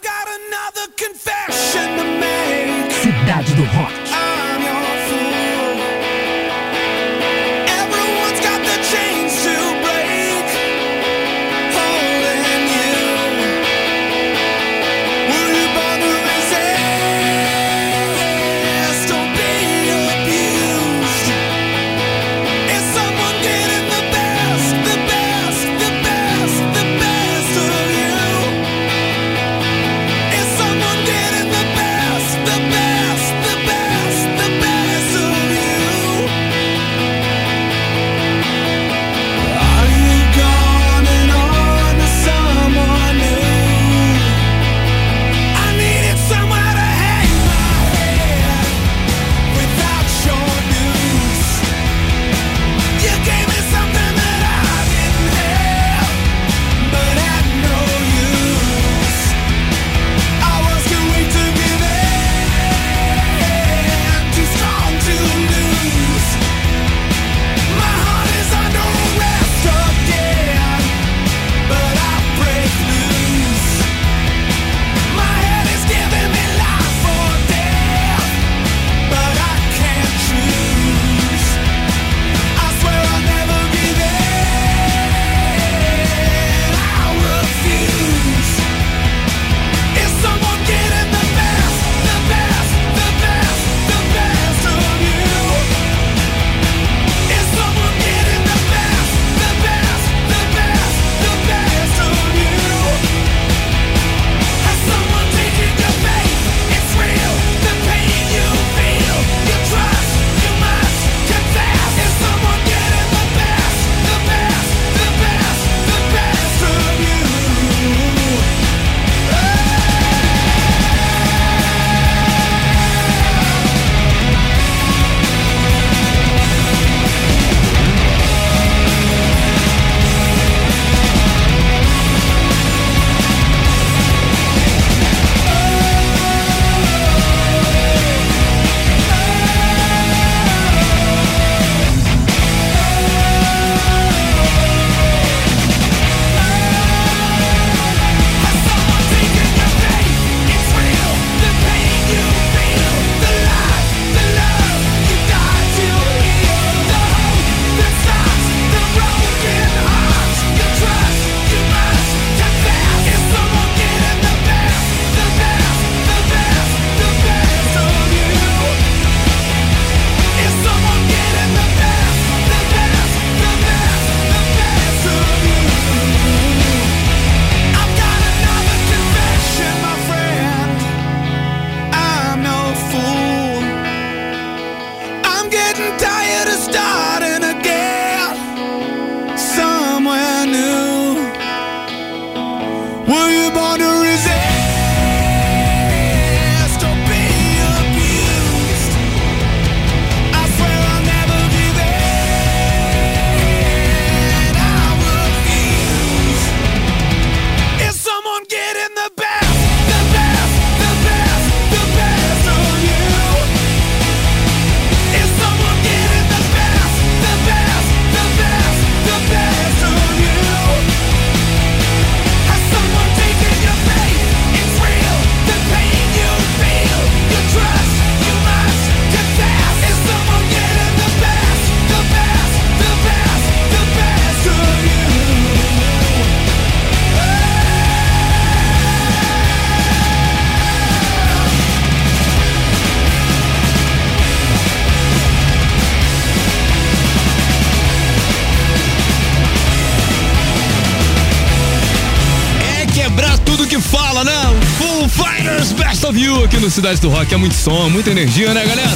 You 256.19 256.43
aqui 256.43 256.57
no 256.57 256.69
Cidade 256.69 257.01
do 257.01 257.09
Rock. 257.09 257.33
É 257.33 257.37
muito 257.37 257.55
som, 257.55 257.89
muita 257.89 258.11
energia, 258.11 258.53
né, 258.53 258.67
galera? 258.67 258.91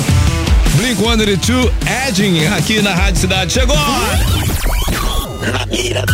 Blink 0.74 1.00
182 1.00 1.72
Edging 2.08 2.46
aqui 2.48 2.82
na 2.82 2.92
Rádio 2.94 3.20
Cidade. 3.20 3.52
Chegou! 3.52 3.76
Na 3.76 5.64
mira 5.66 6.04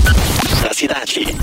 da 0.62 0.74
cidade. 0.74 1.34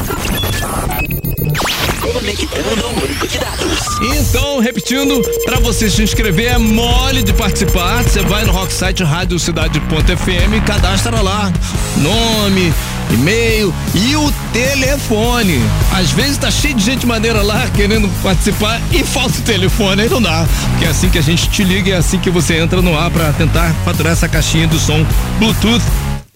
Conectando 2.02 2.90
banco 3.00 3.28
de 3.28 3.38
dados. 3.38 3.80
Então, 4.18 4.60
repetindo, 4.60 5.22
pra 5.46 5.60
você 5.60 5.90
se 5.90 6.04
inscrever 6.04 6.54
é 6.54 6.58
mole 6.58 7.24
de 7.24 7.34
participar. 7.34 8.04
Você 8.04 8.22
vai 8.22 8.46
no 8.46 8.52
Rocksite 8.52 9.04
Rádio 9.04 9.40
Cidade.fm 9.40 10.56
e 10.56 10.62
cadastra 10.62 11.22
lá 11.22 11.52
nome, 11.98 12.74
e-mail 13.12 13.74
e 13.94 14.16
o 14.16 14.32
telefone. 14.52 15.60
Às 15.92 16.12
vezes 16.12 16.38
tá 16.38 16.52
cheio 16.52 16.74
de 16.74 16.84
gente 16.84 17.06
maneira 17.06 17.42
lá 17.42 17.68
querendo 17.76 18.10
participar 18.22 18.82
e 18.92 19.04
falta 19.04 19.40
o 19.40 19.42
telefone, 19.42 20.04
aí 20.04 20.10
não 20.10 20.22
dá. 20.22 20.46
Porque 20.72 20.86
é 20.86 20.90
assim 20.90 21.10
que 21.10 21.18
a 21.18 21.24
gente 21.24 21.50
te 21.50 21.64
liga 21.64 21.94
é 21.94 21.98
assim 21.98 22.20
que 22.20 22.30
você 22.30 22.58
entra 22.58 22.82
no 22.82 22.98
ar 22.98 23.10
pra 23.10 23.32
tentar 23.34 23.74
faturar 23.84 24.14
essa 24.14 24.28
caixinha 24.28 24.68
do 24.68 24.80
som 24.80 25.06
Bluetooth 25.40 25.84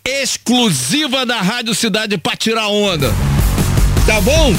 exclusiva 0.06 1.26
da 1.26 1.42
Rádio 1.42 1.76
Cidade 1.76 2.18
pra 2.18 2.36
tirar 2.36 2.68
onda. 2.68 3.14
Tá 4.06 4.20
bom? 4.22 4.56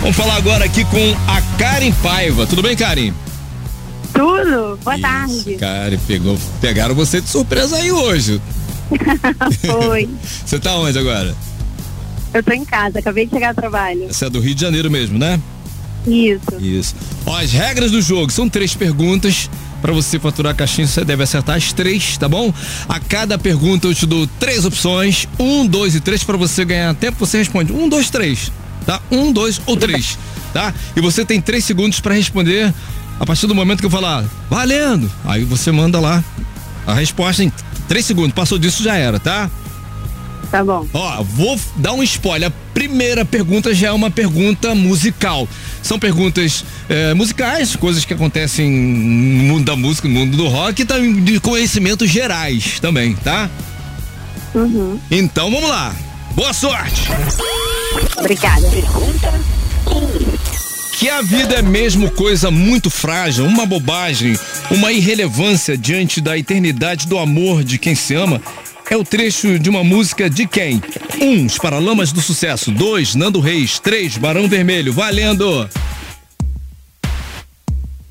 Vamos 0.00 0.16
falar 0.16 0.36
agora 0.36 0.64
aqui 0.64 0.84
com 0.84 1.16
a 1.26 1.40
Karen 1.58 1.92
Paiva. 2.02 2.46
Tudo 2.46 2.62
bem, 2.62 2.76
Karen? 2.76 3.12
Tudo, 4.12 4.78
boa 4.84 4.98
tarde. 4.98 5.54
Karen, 5.56 5.98
pegou, 6.06 6.38
pegaram 6.60 6.94
você 6.94 7.20
de 7.20 7.28
surpresa 7.28 7.76
aí 7.76 7.90
hoje. 7.90 8.40
Foi. 9.66 10.08
Você 10.44 10.58
tá 10.58 10.76
onde 10.76 10.98
agora? 10.98 11.34
Eu 12.34 12.42
tô 12.42 12.52
em 12.52 12.64
casa, 12.64 12.98
acabei 12.98 13.24
de 13.24 13.32
chegar 13.32 13.54
do 13.54 13.60
trabalho. 13.60 14.06
Você 14.08 14.26
é 14.26 14.30
do 14.30 14.40
Rio 14.40 14.54
de 14.54 14.60
Janeiro 14.60 14.90
mesmo, 14.90 15.18
né? 15.18 15.40
Isso. 16.06 16.60
Isso. 16.60 16.94
Ó, 17.24 17.34
as 17.36 17.50
regras 17.50 17.90
do 17.90 18.02
jogo 18.02 18.30
são 18.30 18.48
três 18.48 18.74
perguntas. 18.74 19.48
Pra 19.80 19.92
você 19.92 20.18
faturar 20.18 20.52
a 20.52 20.54
caixinha, 20.54 20.86
você 20.86 21.04
deve 21.04 21.22
acertar 21.22 21.56
as 21.56 21.72
três, 21.72 22.16
tá 22.16 22.28
bom? 22.28 22.52
A 22.88 22.98
cada 23.00 23.38
pergunta 23.38 23.86
eu 23.86 23.94
te 23.94 24.06
dou 24.06 24.26
três 24.38 24.64
opções: 24.64 25.26
um, 25.38 25.66
dois 25.66 25.94
e 25.94 26.00
três. 26.00 26.22
Pra 26.22 26.36
você 26.36 26.64
ganhar 26.64 26.94
tempo, 26.94 27.18
você 27.18 27.38
responde 27.38 27.72
um, 27.72 27.88
dois, 27.88 28.10
três. 28.10 28.50
Tá? 28.86 29.00
Um, 29.10 29.32
dois 29.32 29.60
ou 29.66 29.76
três. 29.76 30.18
Tá? 30.52 30.72
E 30.94 31.00
você 31.00 31.24
tem 31.24 31.40
três 31.40 31.64
segundos 31.64 32.00
pra 32.00 32.14
responder 32.14 32.72
a 33.18 33.26
partir 33.26 33.46
do 33.46 33.54
momento 33.54 33.80
que 33.80 33.86
eu 33.86 33.90
falar, 33.90 34.24
valendo! 34.50 35.10
Aí 35.24 35.44
você 35.44 35.70
manda 35.70 36.00
lá 36.00 36.22
a 36.86 36.94
resposta 36.94 37.42
em 37.42 37.52
três 37.88 38.04
segundos. 38.04 38.32
Passou 38.32 38.58
disso, 38.58 38.82
já 38.82 38.96
era, 38.96 39.18
tá? 39.18 39.50
Tá 40.50 40.62
bom. 40.62 40.86
Ó, 40.92 41.22
vou 41.22 41.58
dar 41.76 41.92
um 41.92 42.02
spoiler. 42.02 42.48
A 42.48 42.52
primeira 42.72 43.24
pergunta 43.24 43.74
já 43.74 43.88
é 43.88 43.92
uma 43.92 44.10
pergunta 44.10 44.74
musical. 44.74 45.48
São 45.82 45.98
perguntas 45.98 46.64
eh, 46.88 47.12
musicais, 47.14 47.74
coisas 47.74 48.04
que 48.04 48.14
acontecem 48.14 48.70
no 48.70 49.44
mundo 49.44 49.64
da 49.64 49.74
música, 49.74 50.06
no 50.06 50.14
mundo 50.14 50.36
do 50.36 50.46
rock 50.46 50.82
e 50.82 50.84
também 50.84 51.22
de 51.24 51.40
conhecimentos 51.40 52.08
gerais 52.08 52.78
também, 52.78 53.14
tá? 53.16 53.50
Uhum. 54.54 54.98
Então 55.10 55.50
vamos 55.50 55.68
lá. 55.68 55.94
Boa 56.34 56.52
sorte! 56.52 57.02
Obrigada. 58.18 58.66
Que 60.98 61.08
a 61.08 61.22
vida 61.22 61.56
é 61.56 61.62
mesmo 61.62 62.10
coisa 62.10 62.50
muito 62.50 62.90
frágil, 62.90 63.44
uma 63.44 63.64
bobagem, 63.64 64.36
uma 64.70 64.92
irrelevância 64.92 65.78
diante 65.78 66.20
da 66.20 66.36
eternidade 66.36 67.06
do 67.06 67.18
amor 67.18 67.62
de 67.62 67.78
quem 67.78 67.94
se 67.94 68.14
ama. 68.14 68.42
É 68.90 68.96
o 68.96 69.04
trecho 69.04 69.58
de 69.58 69.70
uma 69.70 69.84
música 69.84 70.28
de 70.28 70.46
quem? 70.46 70.82
Um, 71.20 71.46
Os 71.46 71.56
Paralamas 71.56 72.12
do 72.12 72.20
Sucesso. 72.20 72.70
Dois, 72.70 73.14
Nando 73.14 73.40
Reis. 73.40 73.78
Três, 73.78 74.18
Barão 74.18 74.48
Vermelho. 74.48 74.92
Valendo! 74.92 75.68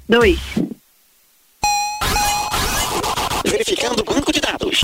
Dois. 0.07 0.39
Verificando 3.45 3.99
o 3.99 4.03
banco 4.03 4.31
de 4.31 4.39
dados. 4.39 4.81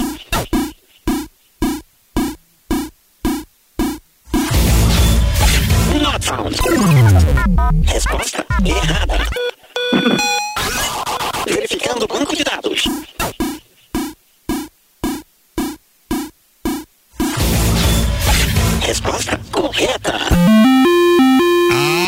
Resposta 7.88 8.46
errada. 8.64 9.18
Verificando 11.48 12.04
o 12.04 12.08
banco 12.08 12.36
de 12.36 12.44
dados. 12.44 12.84
Resposta 18.82 19.40
correta. 19.52 20.14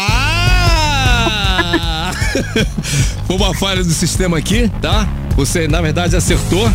Ah! 0.07 2.11
Foi 3.25 3.35
uma 3.35 3.55
falha 3.55 3.83
do 3.83 3.91
sistema 3.91 4.37
aqui, 4.37 4.69
tá? 4.79 5.09
Você, 5.35 5.67
na 5.67 5.81
verdade, 5.81 6.15
acertou. 6.15 6.71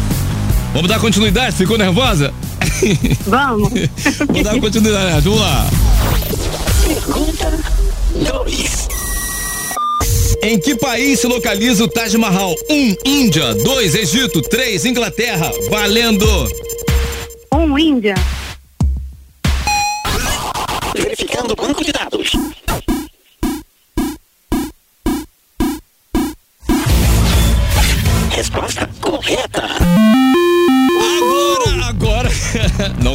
Vamos 0.72 0.88
dar 0.88 0.98
continuidade? 0.98 1.54
Ficou 1.54 1.78
nervosa? 1.78 2.34
Vamos. 3.24 3.70
Vamos 4.26 4.42
dar 4.42 4.58
continuidade, 4.58 5.20
vamos 5.20 5.40
lá. 5.40 5.66
2. 8.14 8.88
Em 10.42 10.58
que 10.60 10.76
país 10.76 11.20
se 11.20 11.26
localiza 11.26 11.84
o 11.84 11.88
Taj 11.88 12.14
Mahal? 12.16 12.54
1. 12.70 12.74
Um, 12.74 12.96
Índia. 13.04 13.54
2. 13.54 13.94
Egito. 13.94 14.40
3. 14.42 14.84
Inglaterra. 14.84 15.50
Valendo! 15.70 16.48
Um, 17.52 17.78
Índia. 17.78 18.14
Verificando 20.94 21.52
o 21.52 21.56
banco 21.56 21.84
de 21.84 21.92
dados. 21.92 22.32
Resposta 28.30 28.88
correta. 29.00 29.75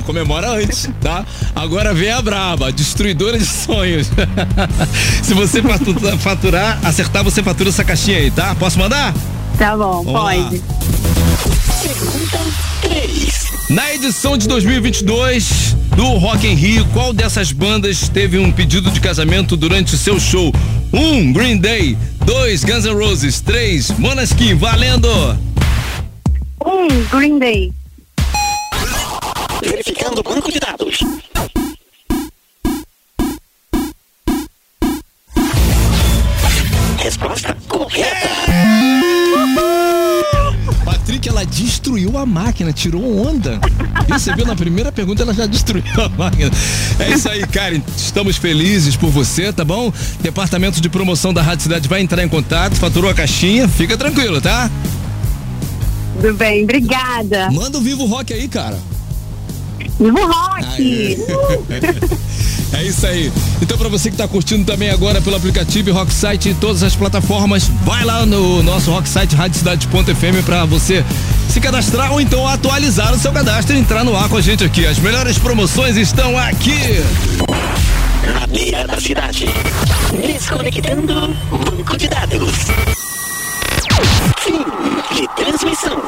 Não 0.02 0.06
comemora 0.08 0.49
antes, 0.49 0.89
tá? 0.99 1.24
Agora 1.56 1.93
vem 1.93 2.10
a 2.12 2.20
braba, 2.24 2.72
destruidora 2.72 3.38
de 3.38 3.45
sonhos. 3.45 4.10
Se 5.22 5.32
você 5.36 5.62
fatu- 5.62 5.93
faturar, 6.18 6.80
acertar, 6.84 7.24
você 7.24 7.43
fatura 7.43 7.70
essa 7.70 7.84
caixinha 7.84 8.18
aí, 8.18 8.32
tá? 8.32 8.56
Posso 8.56 8.80
mandar? 8.80 9.14
Tá 9.60 9.78
bom, 9.78 10.04
Vamos 10.04 10.14
lá. 10.14 10.22
pode. 10.34 10.62
Pergunta 11.84 12.39
3. 12.82 13.45
Na 13.70 13.93
edição 13.93 14.36
de 14.36 14.47
2022 14.47 15.76
do 15.95 16.06
Rock 16.18 16.47
in 16.47 16.56
Rio, 16.56 16.84
qual 16.93 17.14
dessas 17.14 17.52
bandas 17.52 18.10
teve 18.10 18.39
um 18.39 18.52
pedido 18.52 18.89
de 18.89 18.99
casamento 18.99 19.56
durante 19.56 19.93
o 19.93 19.97
seu 19.99 20.20
show? 20.20 20.52
1. 20.91 20.99
Um, 20.99 21.32
Green 21.32 21.58
Day. 21.58 21.95
2. 22.26 22.64
Guns 22.64 22.86
N' 22.86 22.93
Roses. 22.95 23.39
3. 23.39 23.91
Monaskin. 23.99 24.56
Valendo! 24.56 25.08
Um, 26.66 26.88
Green 27.12 27.38
Day. 27.38 27.72
Verificando 29.62 30.20
o 30.20 30.24
banco 30.24 30.51
de 30.51 30.59
dados. 30.59 30.99
Resposta 36.97 37.55
correta. 37.68 38.30
Patrick, 40.84 41.30
ela 41.30 41.45
destruiu 41.45 42.18
a 42.18 42.26
máquina, 42.26 42.74
tirou 42.74 43.28
onda. 43.28 43.59
E 44.07 44.14
você 44.14 44.34
viu 44.36 44.45
na 44.45 44.55
primeira 44.55 44.91
pergunta, 44.91 45.22
ela 45.22 45.34
já 45.34 45.45
destruiu 45.45 45.84
a 46.03 46.09
máquina. 46.09 46.51
É 46.99 47.14
isso 47.14 47.30
aí, 47.30 47.45
Karen. 47.45 47.82
Estamos 47.95 48.38
felizes 48.38 48.95
por 48.95 49.09
você, 49.09 49.53
tá 49.53 49.64
bom? 49.64 49.93
Departamento 50.22 50.82
de 50.82 50.89
promoção 50.89 51.34
da 51.34 51.41
Rádio 51.41 51.64
Cidade 51.64 51.88
vai 51.88 52.01
entrar 52.01 52.24
em 52.24 52.30
contato, 52.30 52.76
faturou 52.76 53.12
a 53.12 53.14
caixinha, 53.14 53.68
fica 53.68 53.95
tranquilo, 53.95 54.41
tá? 54.41 54.72
Tudo 56.20 56.34
bem, 56.34 56.64
obrigada. 56.64 57.51
Manda 57.51 57.78
o 57.78 57.82
Vivo 57.82 58.05
Rock 58.05 58.34
aí, 58.34 58.47
cara. 58.47 58.78
Vivo 60.00 60.26
Rock! 60.26 61.18
É 62.74 62.84
isso 62.84 63.06
aí. 63.06 63.32
Então, 63.62 63.78
pra 63.78 63.89
você 63.89 64.10
que 64.10 64.16
tá 64.16 64.28
curtindo 64.28 64.64
também 64.64 64.89
agora 64.89 65.22
pelo 65.22 65.36
aplicativo 65.36 65.92
Rock 65.92 66.14
Site 66.14 66.50
e 66.50 66.54
todas 66.54 66.84
as 66.84 66.96
plataformas, 66.96 67.70
vai 67.84 68.06
lá 68.06 68.26
no 68.26 68.64
nosso 68.64 68.89
Rock 68.92 69.10
Site 69.10 69.36
radiocidade.fm 69.36 70.44
pra 70.46 70.64
você 70.66 71.04
se 71.50 71.60
cadastrar 71.60 72.14
ou 72.14 72.22
então 72.22 72.48
atualizar 72.48 73.14
o 73.14 73.20
seu 73.20 73.32
cadastro 73.34 73.76
e 73.76 73.80
entrar 73.80 74.04
no 74.06 74.16
ar 74.16 74.30
com 74.30 74.38
a 74.38 74.42
gente 74.42 74.64
aqui. 74.64 74.86
As 74.86 74.98
melhores 75.00 75.38
promoções 75.38 75.98
estão 75.98 76.38
aqui. 76.38 77.04
Na 78.34 78.48
beira 78.48 78.88
da 78.88 79.00
cidade. 79.00 79.48
Desconectando 80.26 81.36
banco 81.50 81.98
de 81.98 82.08
dados. 82.08 82.52
Fim 84.39 84.64
de 85.14 85.28
transmissão. 85.36 86.02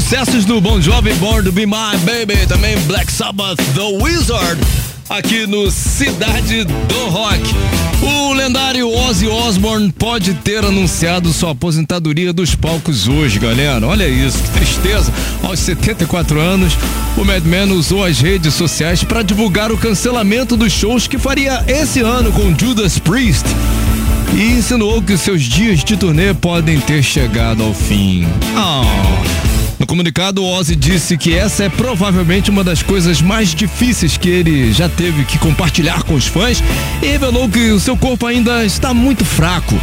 Sucessos 0.00 0.44
do 0.44 0.60
Bon 0.60 0.80
Jovi, 0.80 1.12
Born 1.14 1.42
to 1.42 1.50
Be 1.50 1.66
My 1.66 1.96
Baby, 2.04 2.46
também 2.46 2.78
Black 2.82 3.10
Sabbath, 3.10 3.56
The 3.74 3.82
Wizard, 4.00 4.56
aqui 5.10 5.44
no 5.44 5.72
Cidade 5.72 6.62
do 6.62 7.08
Rock. 7.08 7.42
O 8.00 8.32
lendário 8.32 8.88
Ozzy 8.88 9.26
Osbourne 9.26 9.90
pode 9.90 10.34
ter 10.34 10.64
anunciado 10.64 11.32
sua 11.32 11.50
aposentadoria 11.50 12.32
dos 12.32 12.54
palcos 12.54 13.08
hoje, 13.08 13.40
galera. 13.40 13.84
Olha 13.84 14.08
isso, 14.08 14.38
que 14.38 14.50
tristeza. 14.50 15.12
Aos 15.42 15.58
74 15.58 16.38
anos, 16.38 16.74
o 17.16 17.24
Madman 17.24 17.72
usou 17.72 18.04
as 18.04 18.20
redes 18.20 18.54
sociais 18.54 19.02
para 19.02 19.22
divulgar 19.22 19.72
o 19.72 19.76
cancelamento 19.76 20.56
dos 20.56 20.72
shows 20.72 21.08
que 21.08 21.18
faria 21.18 21.64
esse 21.66 22.00
ano 22.02 22.30
com 22.30 22.56
Judas 22.56 23.00
Priest 23.00 23.46
e 24.32 24.58
insinuou 24.58 25.02
que 25.02 25.18
seus 25.18 25.42
dias 25.42 25.82
de 25.82 25.96
turnê 25.96 26.32
podem 26.34 26.78
ter 26.78 27.02
chegado 27.02 27.64
ao 27.64 27.74
fim. 27.74 28.28
Oh. 28.54 29.37
Comunicado, 29.88 30.44
Ozzy 30.44 30.76
disse 30.76 31.16
que 31.16 31.34
essa 31.34 31.64
é 31.64 31.68
provavelmente 31.70 32.50
uma 32.50 32.62
das 32.62 32.82
coisas 32.82 33.22
mais 33.22 33.54
difíceis 33.54 34.18
que 34.18 34.28
ele 34.28 34.70
já 34.70 34.86
teve 34.86 35.24
que 35.24 35.38
compartilhar 35.38 36.02
com 36.02 36.12
os 36.12 36.26
fãs 36.26 36.62
e 37.02 37.06
revelou 37.06 37.48
que 37.48 37.70
o 37.70 37.80
seu 37.80 37.96
corpo 37.96 38.26
ainda 38.26 38.66
está 38.66 38.92
muito 38.92 39.24
fraco. 39.24 39.74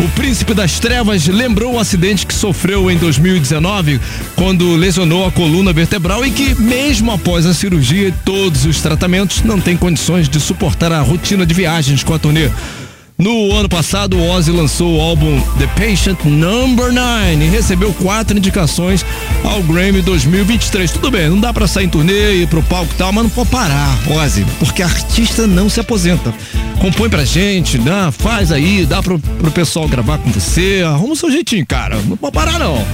O 0.00 0.08
príncipe 0.16 0.54
das 0.54 0.80
trevas 0.80 1.26
lembrou 1.26 1.74
o 1.74 1.78
acidente 1.78 2.26
que 2.26 2.34
sofreu 2.34 2.90
em 2.90 2.96
2019, 2.96 4.00
quando 4.34 4.74
lesionou 4.74 5.26
a 5.26 5.30
coluna 5.30 5.70
vertebral 5.70 6.24
e 6.24 6.30
que, 6.30 6.54
mesmo 6.54 7.12
após 7.12 7.44
a 7.44 7.52
cirurgia 7.52 8.08
e 8.08 8.12
todos 8.24 8.64
os 8.64 8.80
tratamentos, 8.80 9.42
não 9.42 9.60
tem 9.60 9.76
condições 9.76 10.30
de 10.30 10.40
suportar 10.40 10.92
a 10.92 11.02
rotina 11.02 11.44
de 11.44 11.52
viagens 11.52 12.02
com 12.02 12.14
a 12.14 12.18
turnê. 12.18 12.50
No 13.22 13.54
ano 13.54 13.68
passado, 13.68 14.16
o 14.16 14.30
Ozzy 14.30 14.50
lançou 14.50 14.96
o 14.96 15.00
álbum 15.00 15.40
The 15.56 15.68
Patient 15.68 16.24
Number 16.24 16.92
9 16.92 17.44
e 17.44 17.48
recebeu 17.48 17.92
quatro 17.92 18.36
indicações 18.36 19.06
ao 19.44 19.62
Grammy 19.62 20.02
2023. 20.02 20.90
Tudo 20.90 21.08
bem, 21.08 21.28
não 21.28 21.38
dá 21.38 21.52
pra 21.52 21.68
sair 21.68 21.84
em 21.84 21.88
turnê, 21.88 22.42
ir 22.42 22.48
pro 22.48 22.64
palco 22.64 22.92
e 22.92 22.96
tal, 22.96 23.12
mas 23.12 23.22
não 23.22 23.30
pode 23.30 23.48
parar, 23.48 23.96
Ozzy, 24.10 24.44
porque 24.58 24.82
artista 24.82 25.46
não 25.46 25.68
se 25.68 25.78
aposenta. 25.78 26.34
Compõe 26.80 27.08
pra 27.08 27.24
gente, 27.24 27.78
né? 27.78 28.10
faz 28.10 28.50
aí, 28.50 28.84
dá 28.84 29.00
pro, 29.00 29.20
pro 29.20 29.52
pessoal 29.52 29.86
gravar 29.86 30.18
com 30.18 30.28
você, 30.32 30.82
arruma 30.84 31.12
o 31.12 31.16
seu 31.16 31.30
jeitinho, 31.30 31.64
cara. 31.64 32.00
Não 32.08 32.16
pode 32.16 32.32
parar, 32.32 32.58
não. 32.58 32.84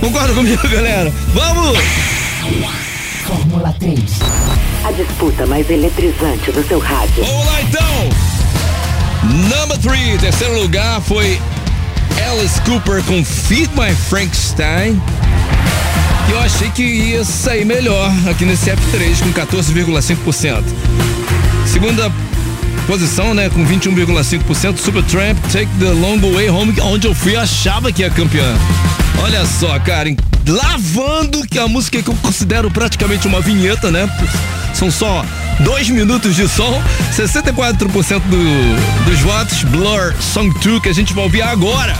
Concorda 0.00 0.32
comigo, 0.32 0.62
galera? 0.66 1.12
Vamos! 1.34 1.78
Fórmula 3.26 3.76
3. 3.78 4.00
A 4.84 4.92
disputa 4.92 5.46
mais 5.46 5.68
eletrizante 5.68 6.52
do 6.52 6.66
seu 6.66 6.78
rádio. 6.78 7.22
Vamos 7.22 7.46
lá 7.46 7.60
então! 7.60 8.37
Number 9.24 9.78
3, 9.78 10.20
terceiro 10.20 10.60
lugar 10.60 11.00
foi 11.00 11.40
Alice 12.30 12.60
Cooper 12.62 13.02
com 13.04 13.24
Feed 13.24 13.70
My 13.74 13.94
Frankenstein. 13.94 15.00
E 16.28 16.30
eu 16.30 16.40
achei 16.40 16.70
que 16.70 16.82
ia 16.82 17.24
sair 17.24 17.64
melhor 17.64 18.12
aqui 18.28 18.44
nesse 18.44 18.70
F3 18.70 19.22
com 19.22 19.32
14,5%. 19.32 20.62
Segunda 21.66 22.12
posição, 22.86 23.34
né, 23.34 23.50
com 23.50 23.64
21,5%, 23.66 24.78
Supertramp 24.78 25.38
Take 25.52 25.68
the 25.78 25.90
Long 25.90 26.18
Way 26.18 26.50
Home, 26.50 26.80
onde 26.80 27.06
eu 27.06 27.14
fui 27.14 27.36
achava 27.36 27.92
que 27.92 28.02
ia 28.02 28.10
campeã. 28.10 28.56
Olha 29.22 29.44
só, 29.44 29.78
cara, 29.80 30.14
lavando 30.46 31.46
que 31.46 31.58
a 31.58 31.66
música 31.66 32.02
que 32.02 32.08
eu 32.08 32.14
considero 32.22 32.70
praticamente 32.70 33.26
uma 33.26 33.40
vinheta, 33.40 33.90
né? 33.90 34.08
São 34.78 34.92
só 34.92 35.24
dois 35.64 35.90
minutos 35.90 36.36
de 36.36 36.46
som, 36.48 36.80
64% 37.12 38.20
do, 38.20 39.10
dos 39.10 39.20
votos, 39.22 39.64
Blur 39.64 40.14
Song 40.20 40.56
2, 40.62 40.80
que 40.80 40.88
a 40.88 40.92
gente 40.92 41.12
vai 41.12 41.24
ouvir 41.24 41.42
agora. 41.42 41.96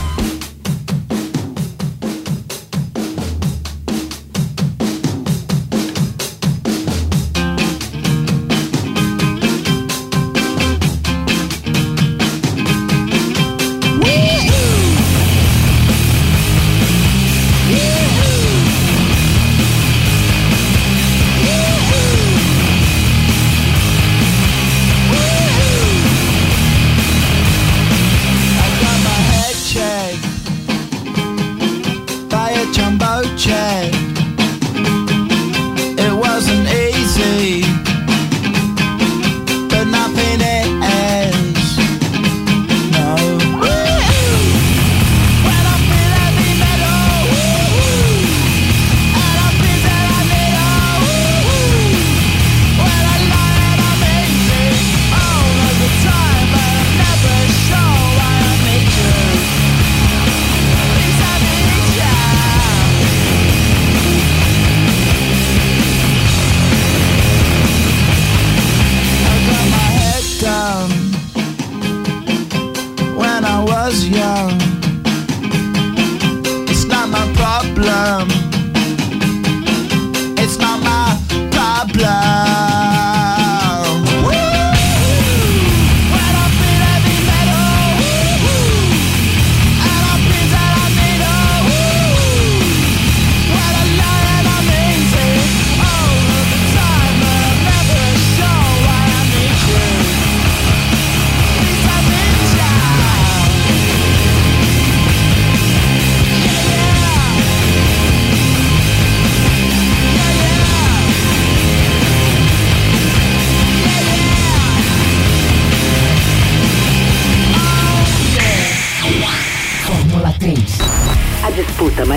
was 73.89 74.07
young. 74.07 74.58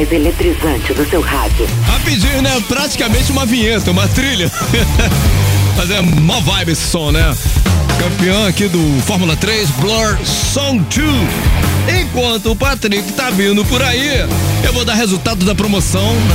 Mais 0.03 0.13
eletrizante 0.13 0.93
do 0.95 1.09
seu 1.09 1.21
rádio. 1.21 1.67
Rapidinho, 1.87 2.43
né? 2.43 2.63
Praticamente 2.67 3.31
uma 3.31 3.47
vinheta, 3.47 3.91
uma 3.91 4.09
trilha. 4.09 4.51
Mas 5.77 5.91
é 5.91 6.01
mó 6.01 6.41
vibe 6.41 6.73
esse 6.73 6.89
som, 6.89 7.13
né? 7.13 7.35
Campeão 7.99 8.47
aqui 8.47 8.67
do 8.69 9.01
Fórmula 9.03 9.37
3, 9.37 9.71
Blur 9.71 10.19
Song 10.25 10.85
2. 10.89 12.01
Enquanto 12.01 12.51
o 12.51 12.57
Patrick 12.57 13.13
tá 13.13 13.31
vindo 13.31 13.65
por 13.65 13.83
aí, 13.83 14.27
eu 14.65 14.73
vou 14.73 14.85
dar 14.85 14.95
resultado 14.95 15.45
da 15.45 15.55
promoção 15.55 16.13
né, 16.15 16.35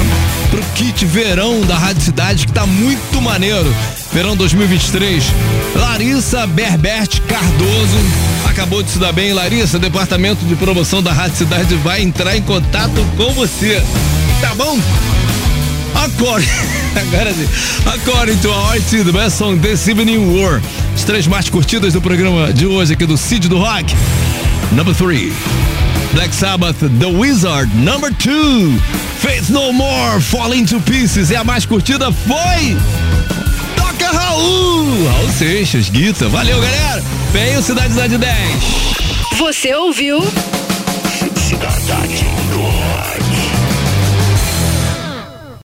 pro 0.49 0.61
kit 0.75 1.05
verão 1.05 1.61
da 1.61 1.77
Rádio 1.77 2.01
Cidade, 2.03 2.45
que 2.45 2.51
tá 2.51 2.65
muito 2.65 3.21
maneiro. 3.21 3.73
Verão 4.13 4.35
2023. 4.35 5.25
Larissa 5.75 6.47
Berbert 6.47 7.21
Cardoso 7.27 7.97
acabou 8.57 8.81
de 8.81 8.89
se 8.89 8.97
dar 8.97 9.13
bem. 9.13 9.33
Larissa, 9.33 9.77
departamento 9.77 10.43
de 10.43 10.55
promoção 10.55 11.03
da 11.03 11.13
Rádio 11.13 11.37
Cidade 11.37 11.75
vai 11.75 12.01
entrar 12.01 12.35
em 12.35 12.41
contato 12.41 13.05
com 13.15 13.31
você. 13.33 13.83
Tá 14.41 14.55
bom? 14.55 14.79
According, 15.93 16.47
agora 16.99 17.31
sim. 17.35 17.47
According 17.85 18.37
to 18.37 18.49
our 18.49 18.75
IT, 18.75 19.03
the 19.03 19.11
best 19.11 19.37
song 19.37 19.59
this 19.59 19.87
evening 19.87 20.35
war. 20.35 20.59
As 20.95 21.03
três 21.03 21.27
mais 21.27 21.47
curtidas 21.49 21.93
do 21.93 22.01
programa 22.01 22.51
de 22.51 22.65
hoje 22.65 22.93
aqui 22.93 23.05
do 23.05 23.15
Cid 23.15 23.47
do 23.47 23.59
Rock. 23.59 23.95
Number 24.71 24.95
three. 24.95 25.31
Black 26.13 26.33
Sabbath, 26.33 26.79
The 26.79 27.05
Wizard. 27.05 27.69
Number 27.75 28.11
two. 28.15 28.81
Faith 29.19 29.49
No 29.49 29.71
More, 29.71 30.19
Falling 30.19 30.65
to 30.65 30.81
Pieces. 30.81 31.29
E 31.29 31.35
a 31.35 31.43
mais 31.43 31.63
curtida 31.63 32.11
foi. 32.11 32.75
Toca 33.75 34.11
Raul. 34.11 35.07
Raul 35.09 35.29
Seixas, 35.37 35.89
Guita. 35.89 36.27
Valeu, 36.27 36.59
galera. 36.59 37.03
Vem 37.37 37.55
o 37.55 37.61
Cidade 37.61 37.93
da 37.93 38.07
10. 38.07 38.27
Você 39.37 39.75
ouviu? 39.75 40.17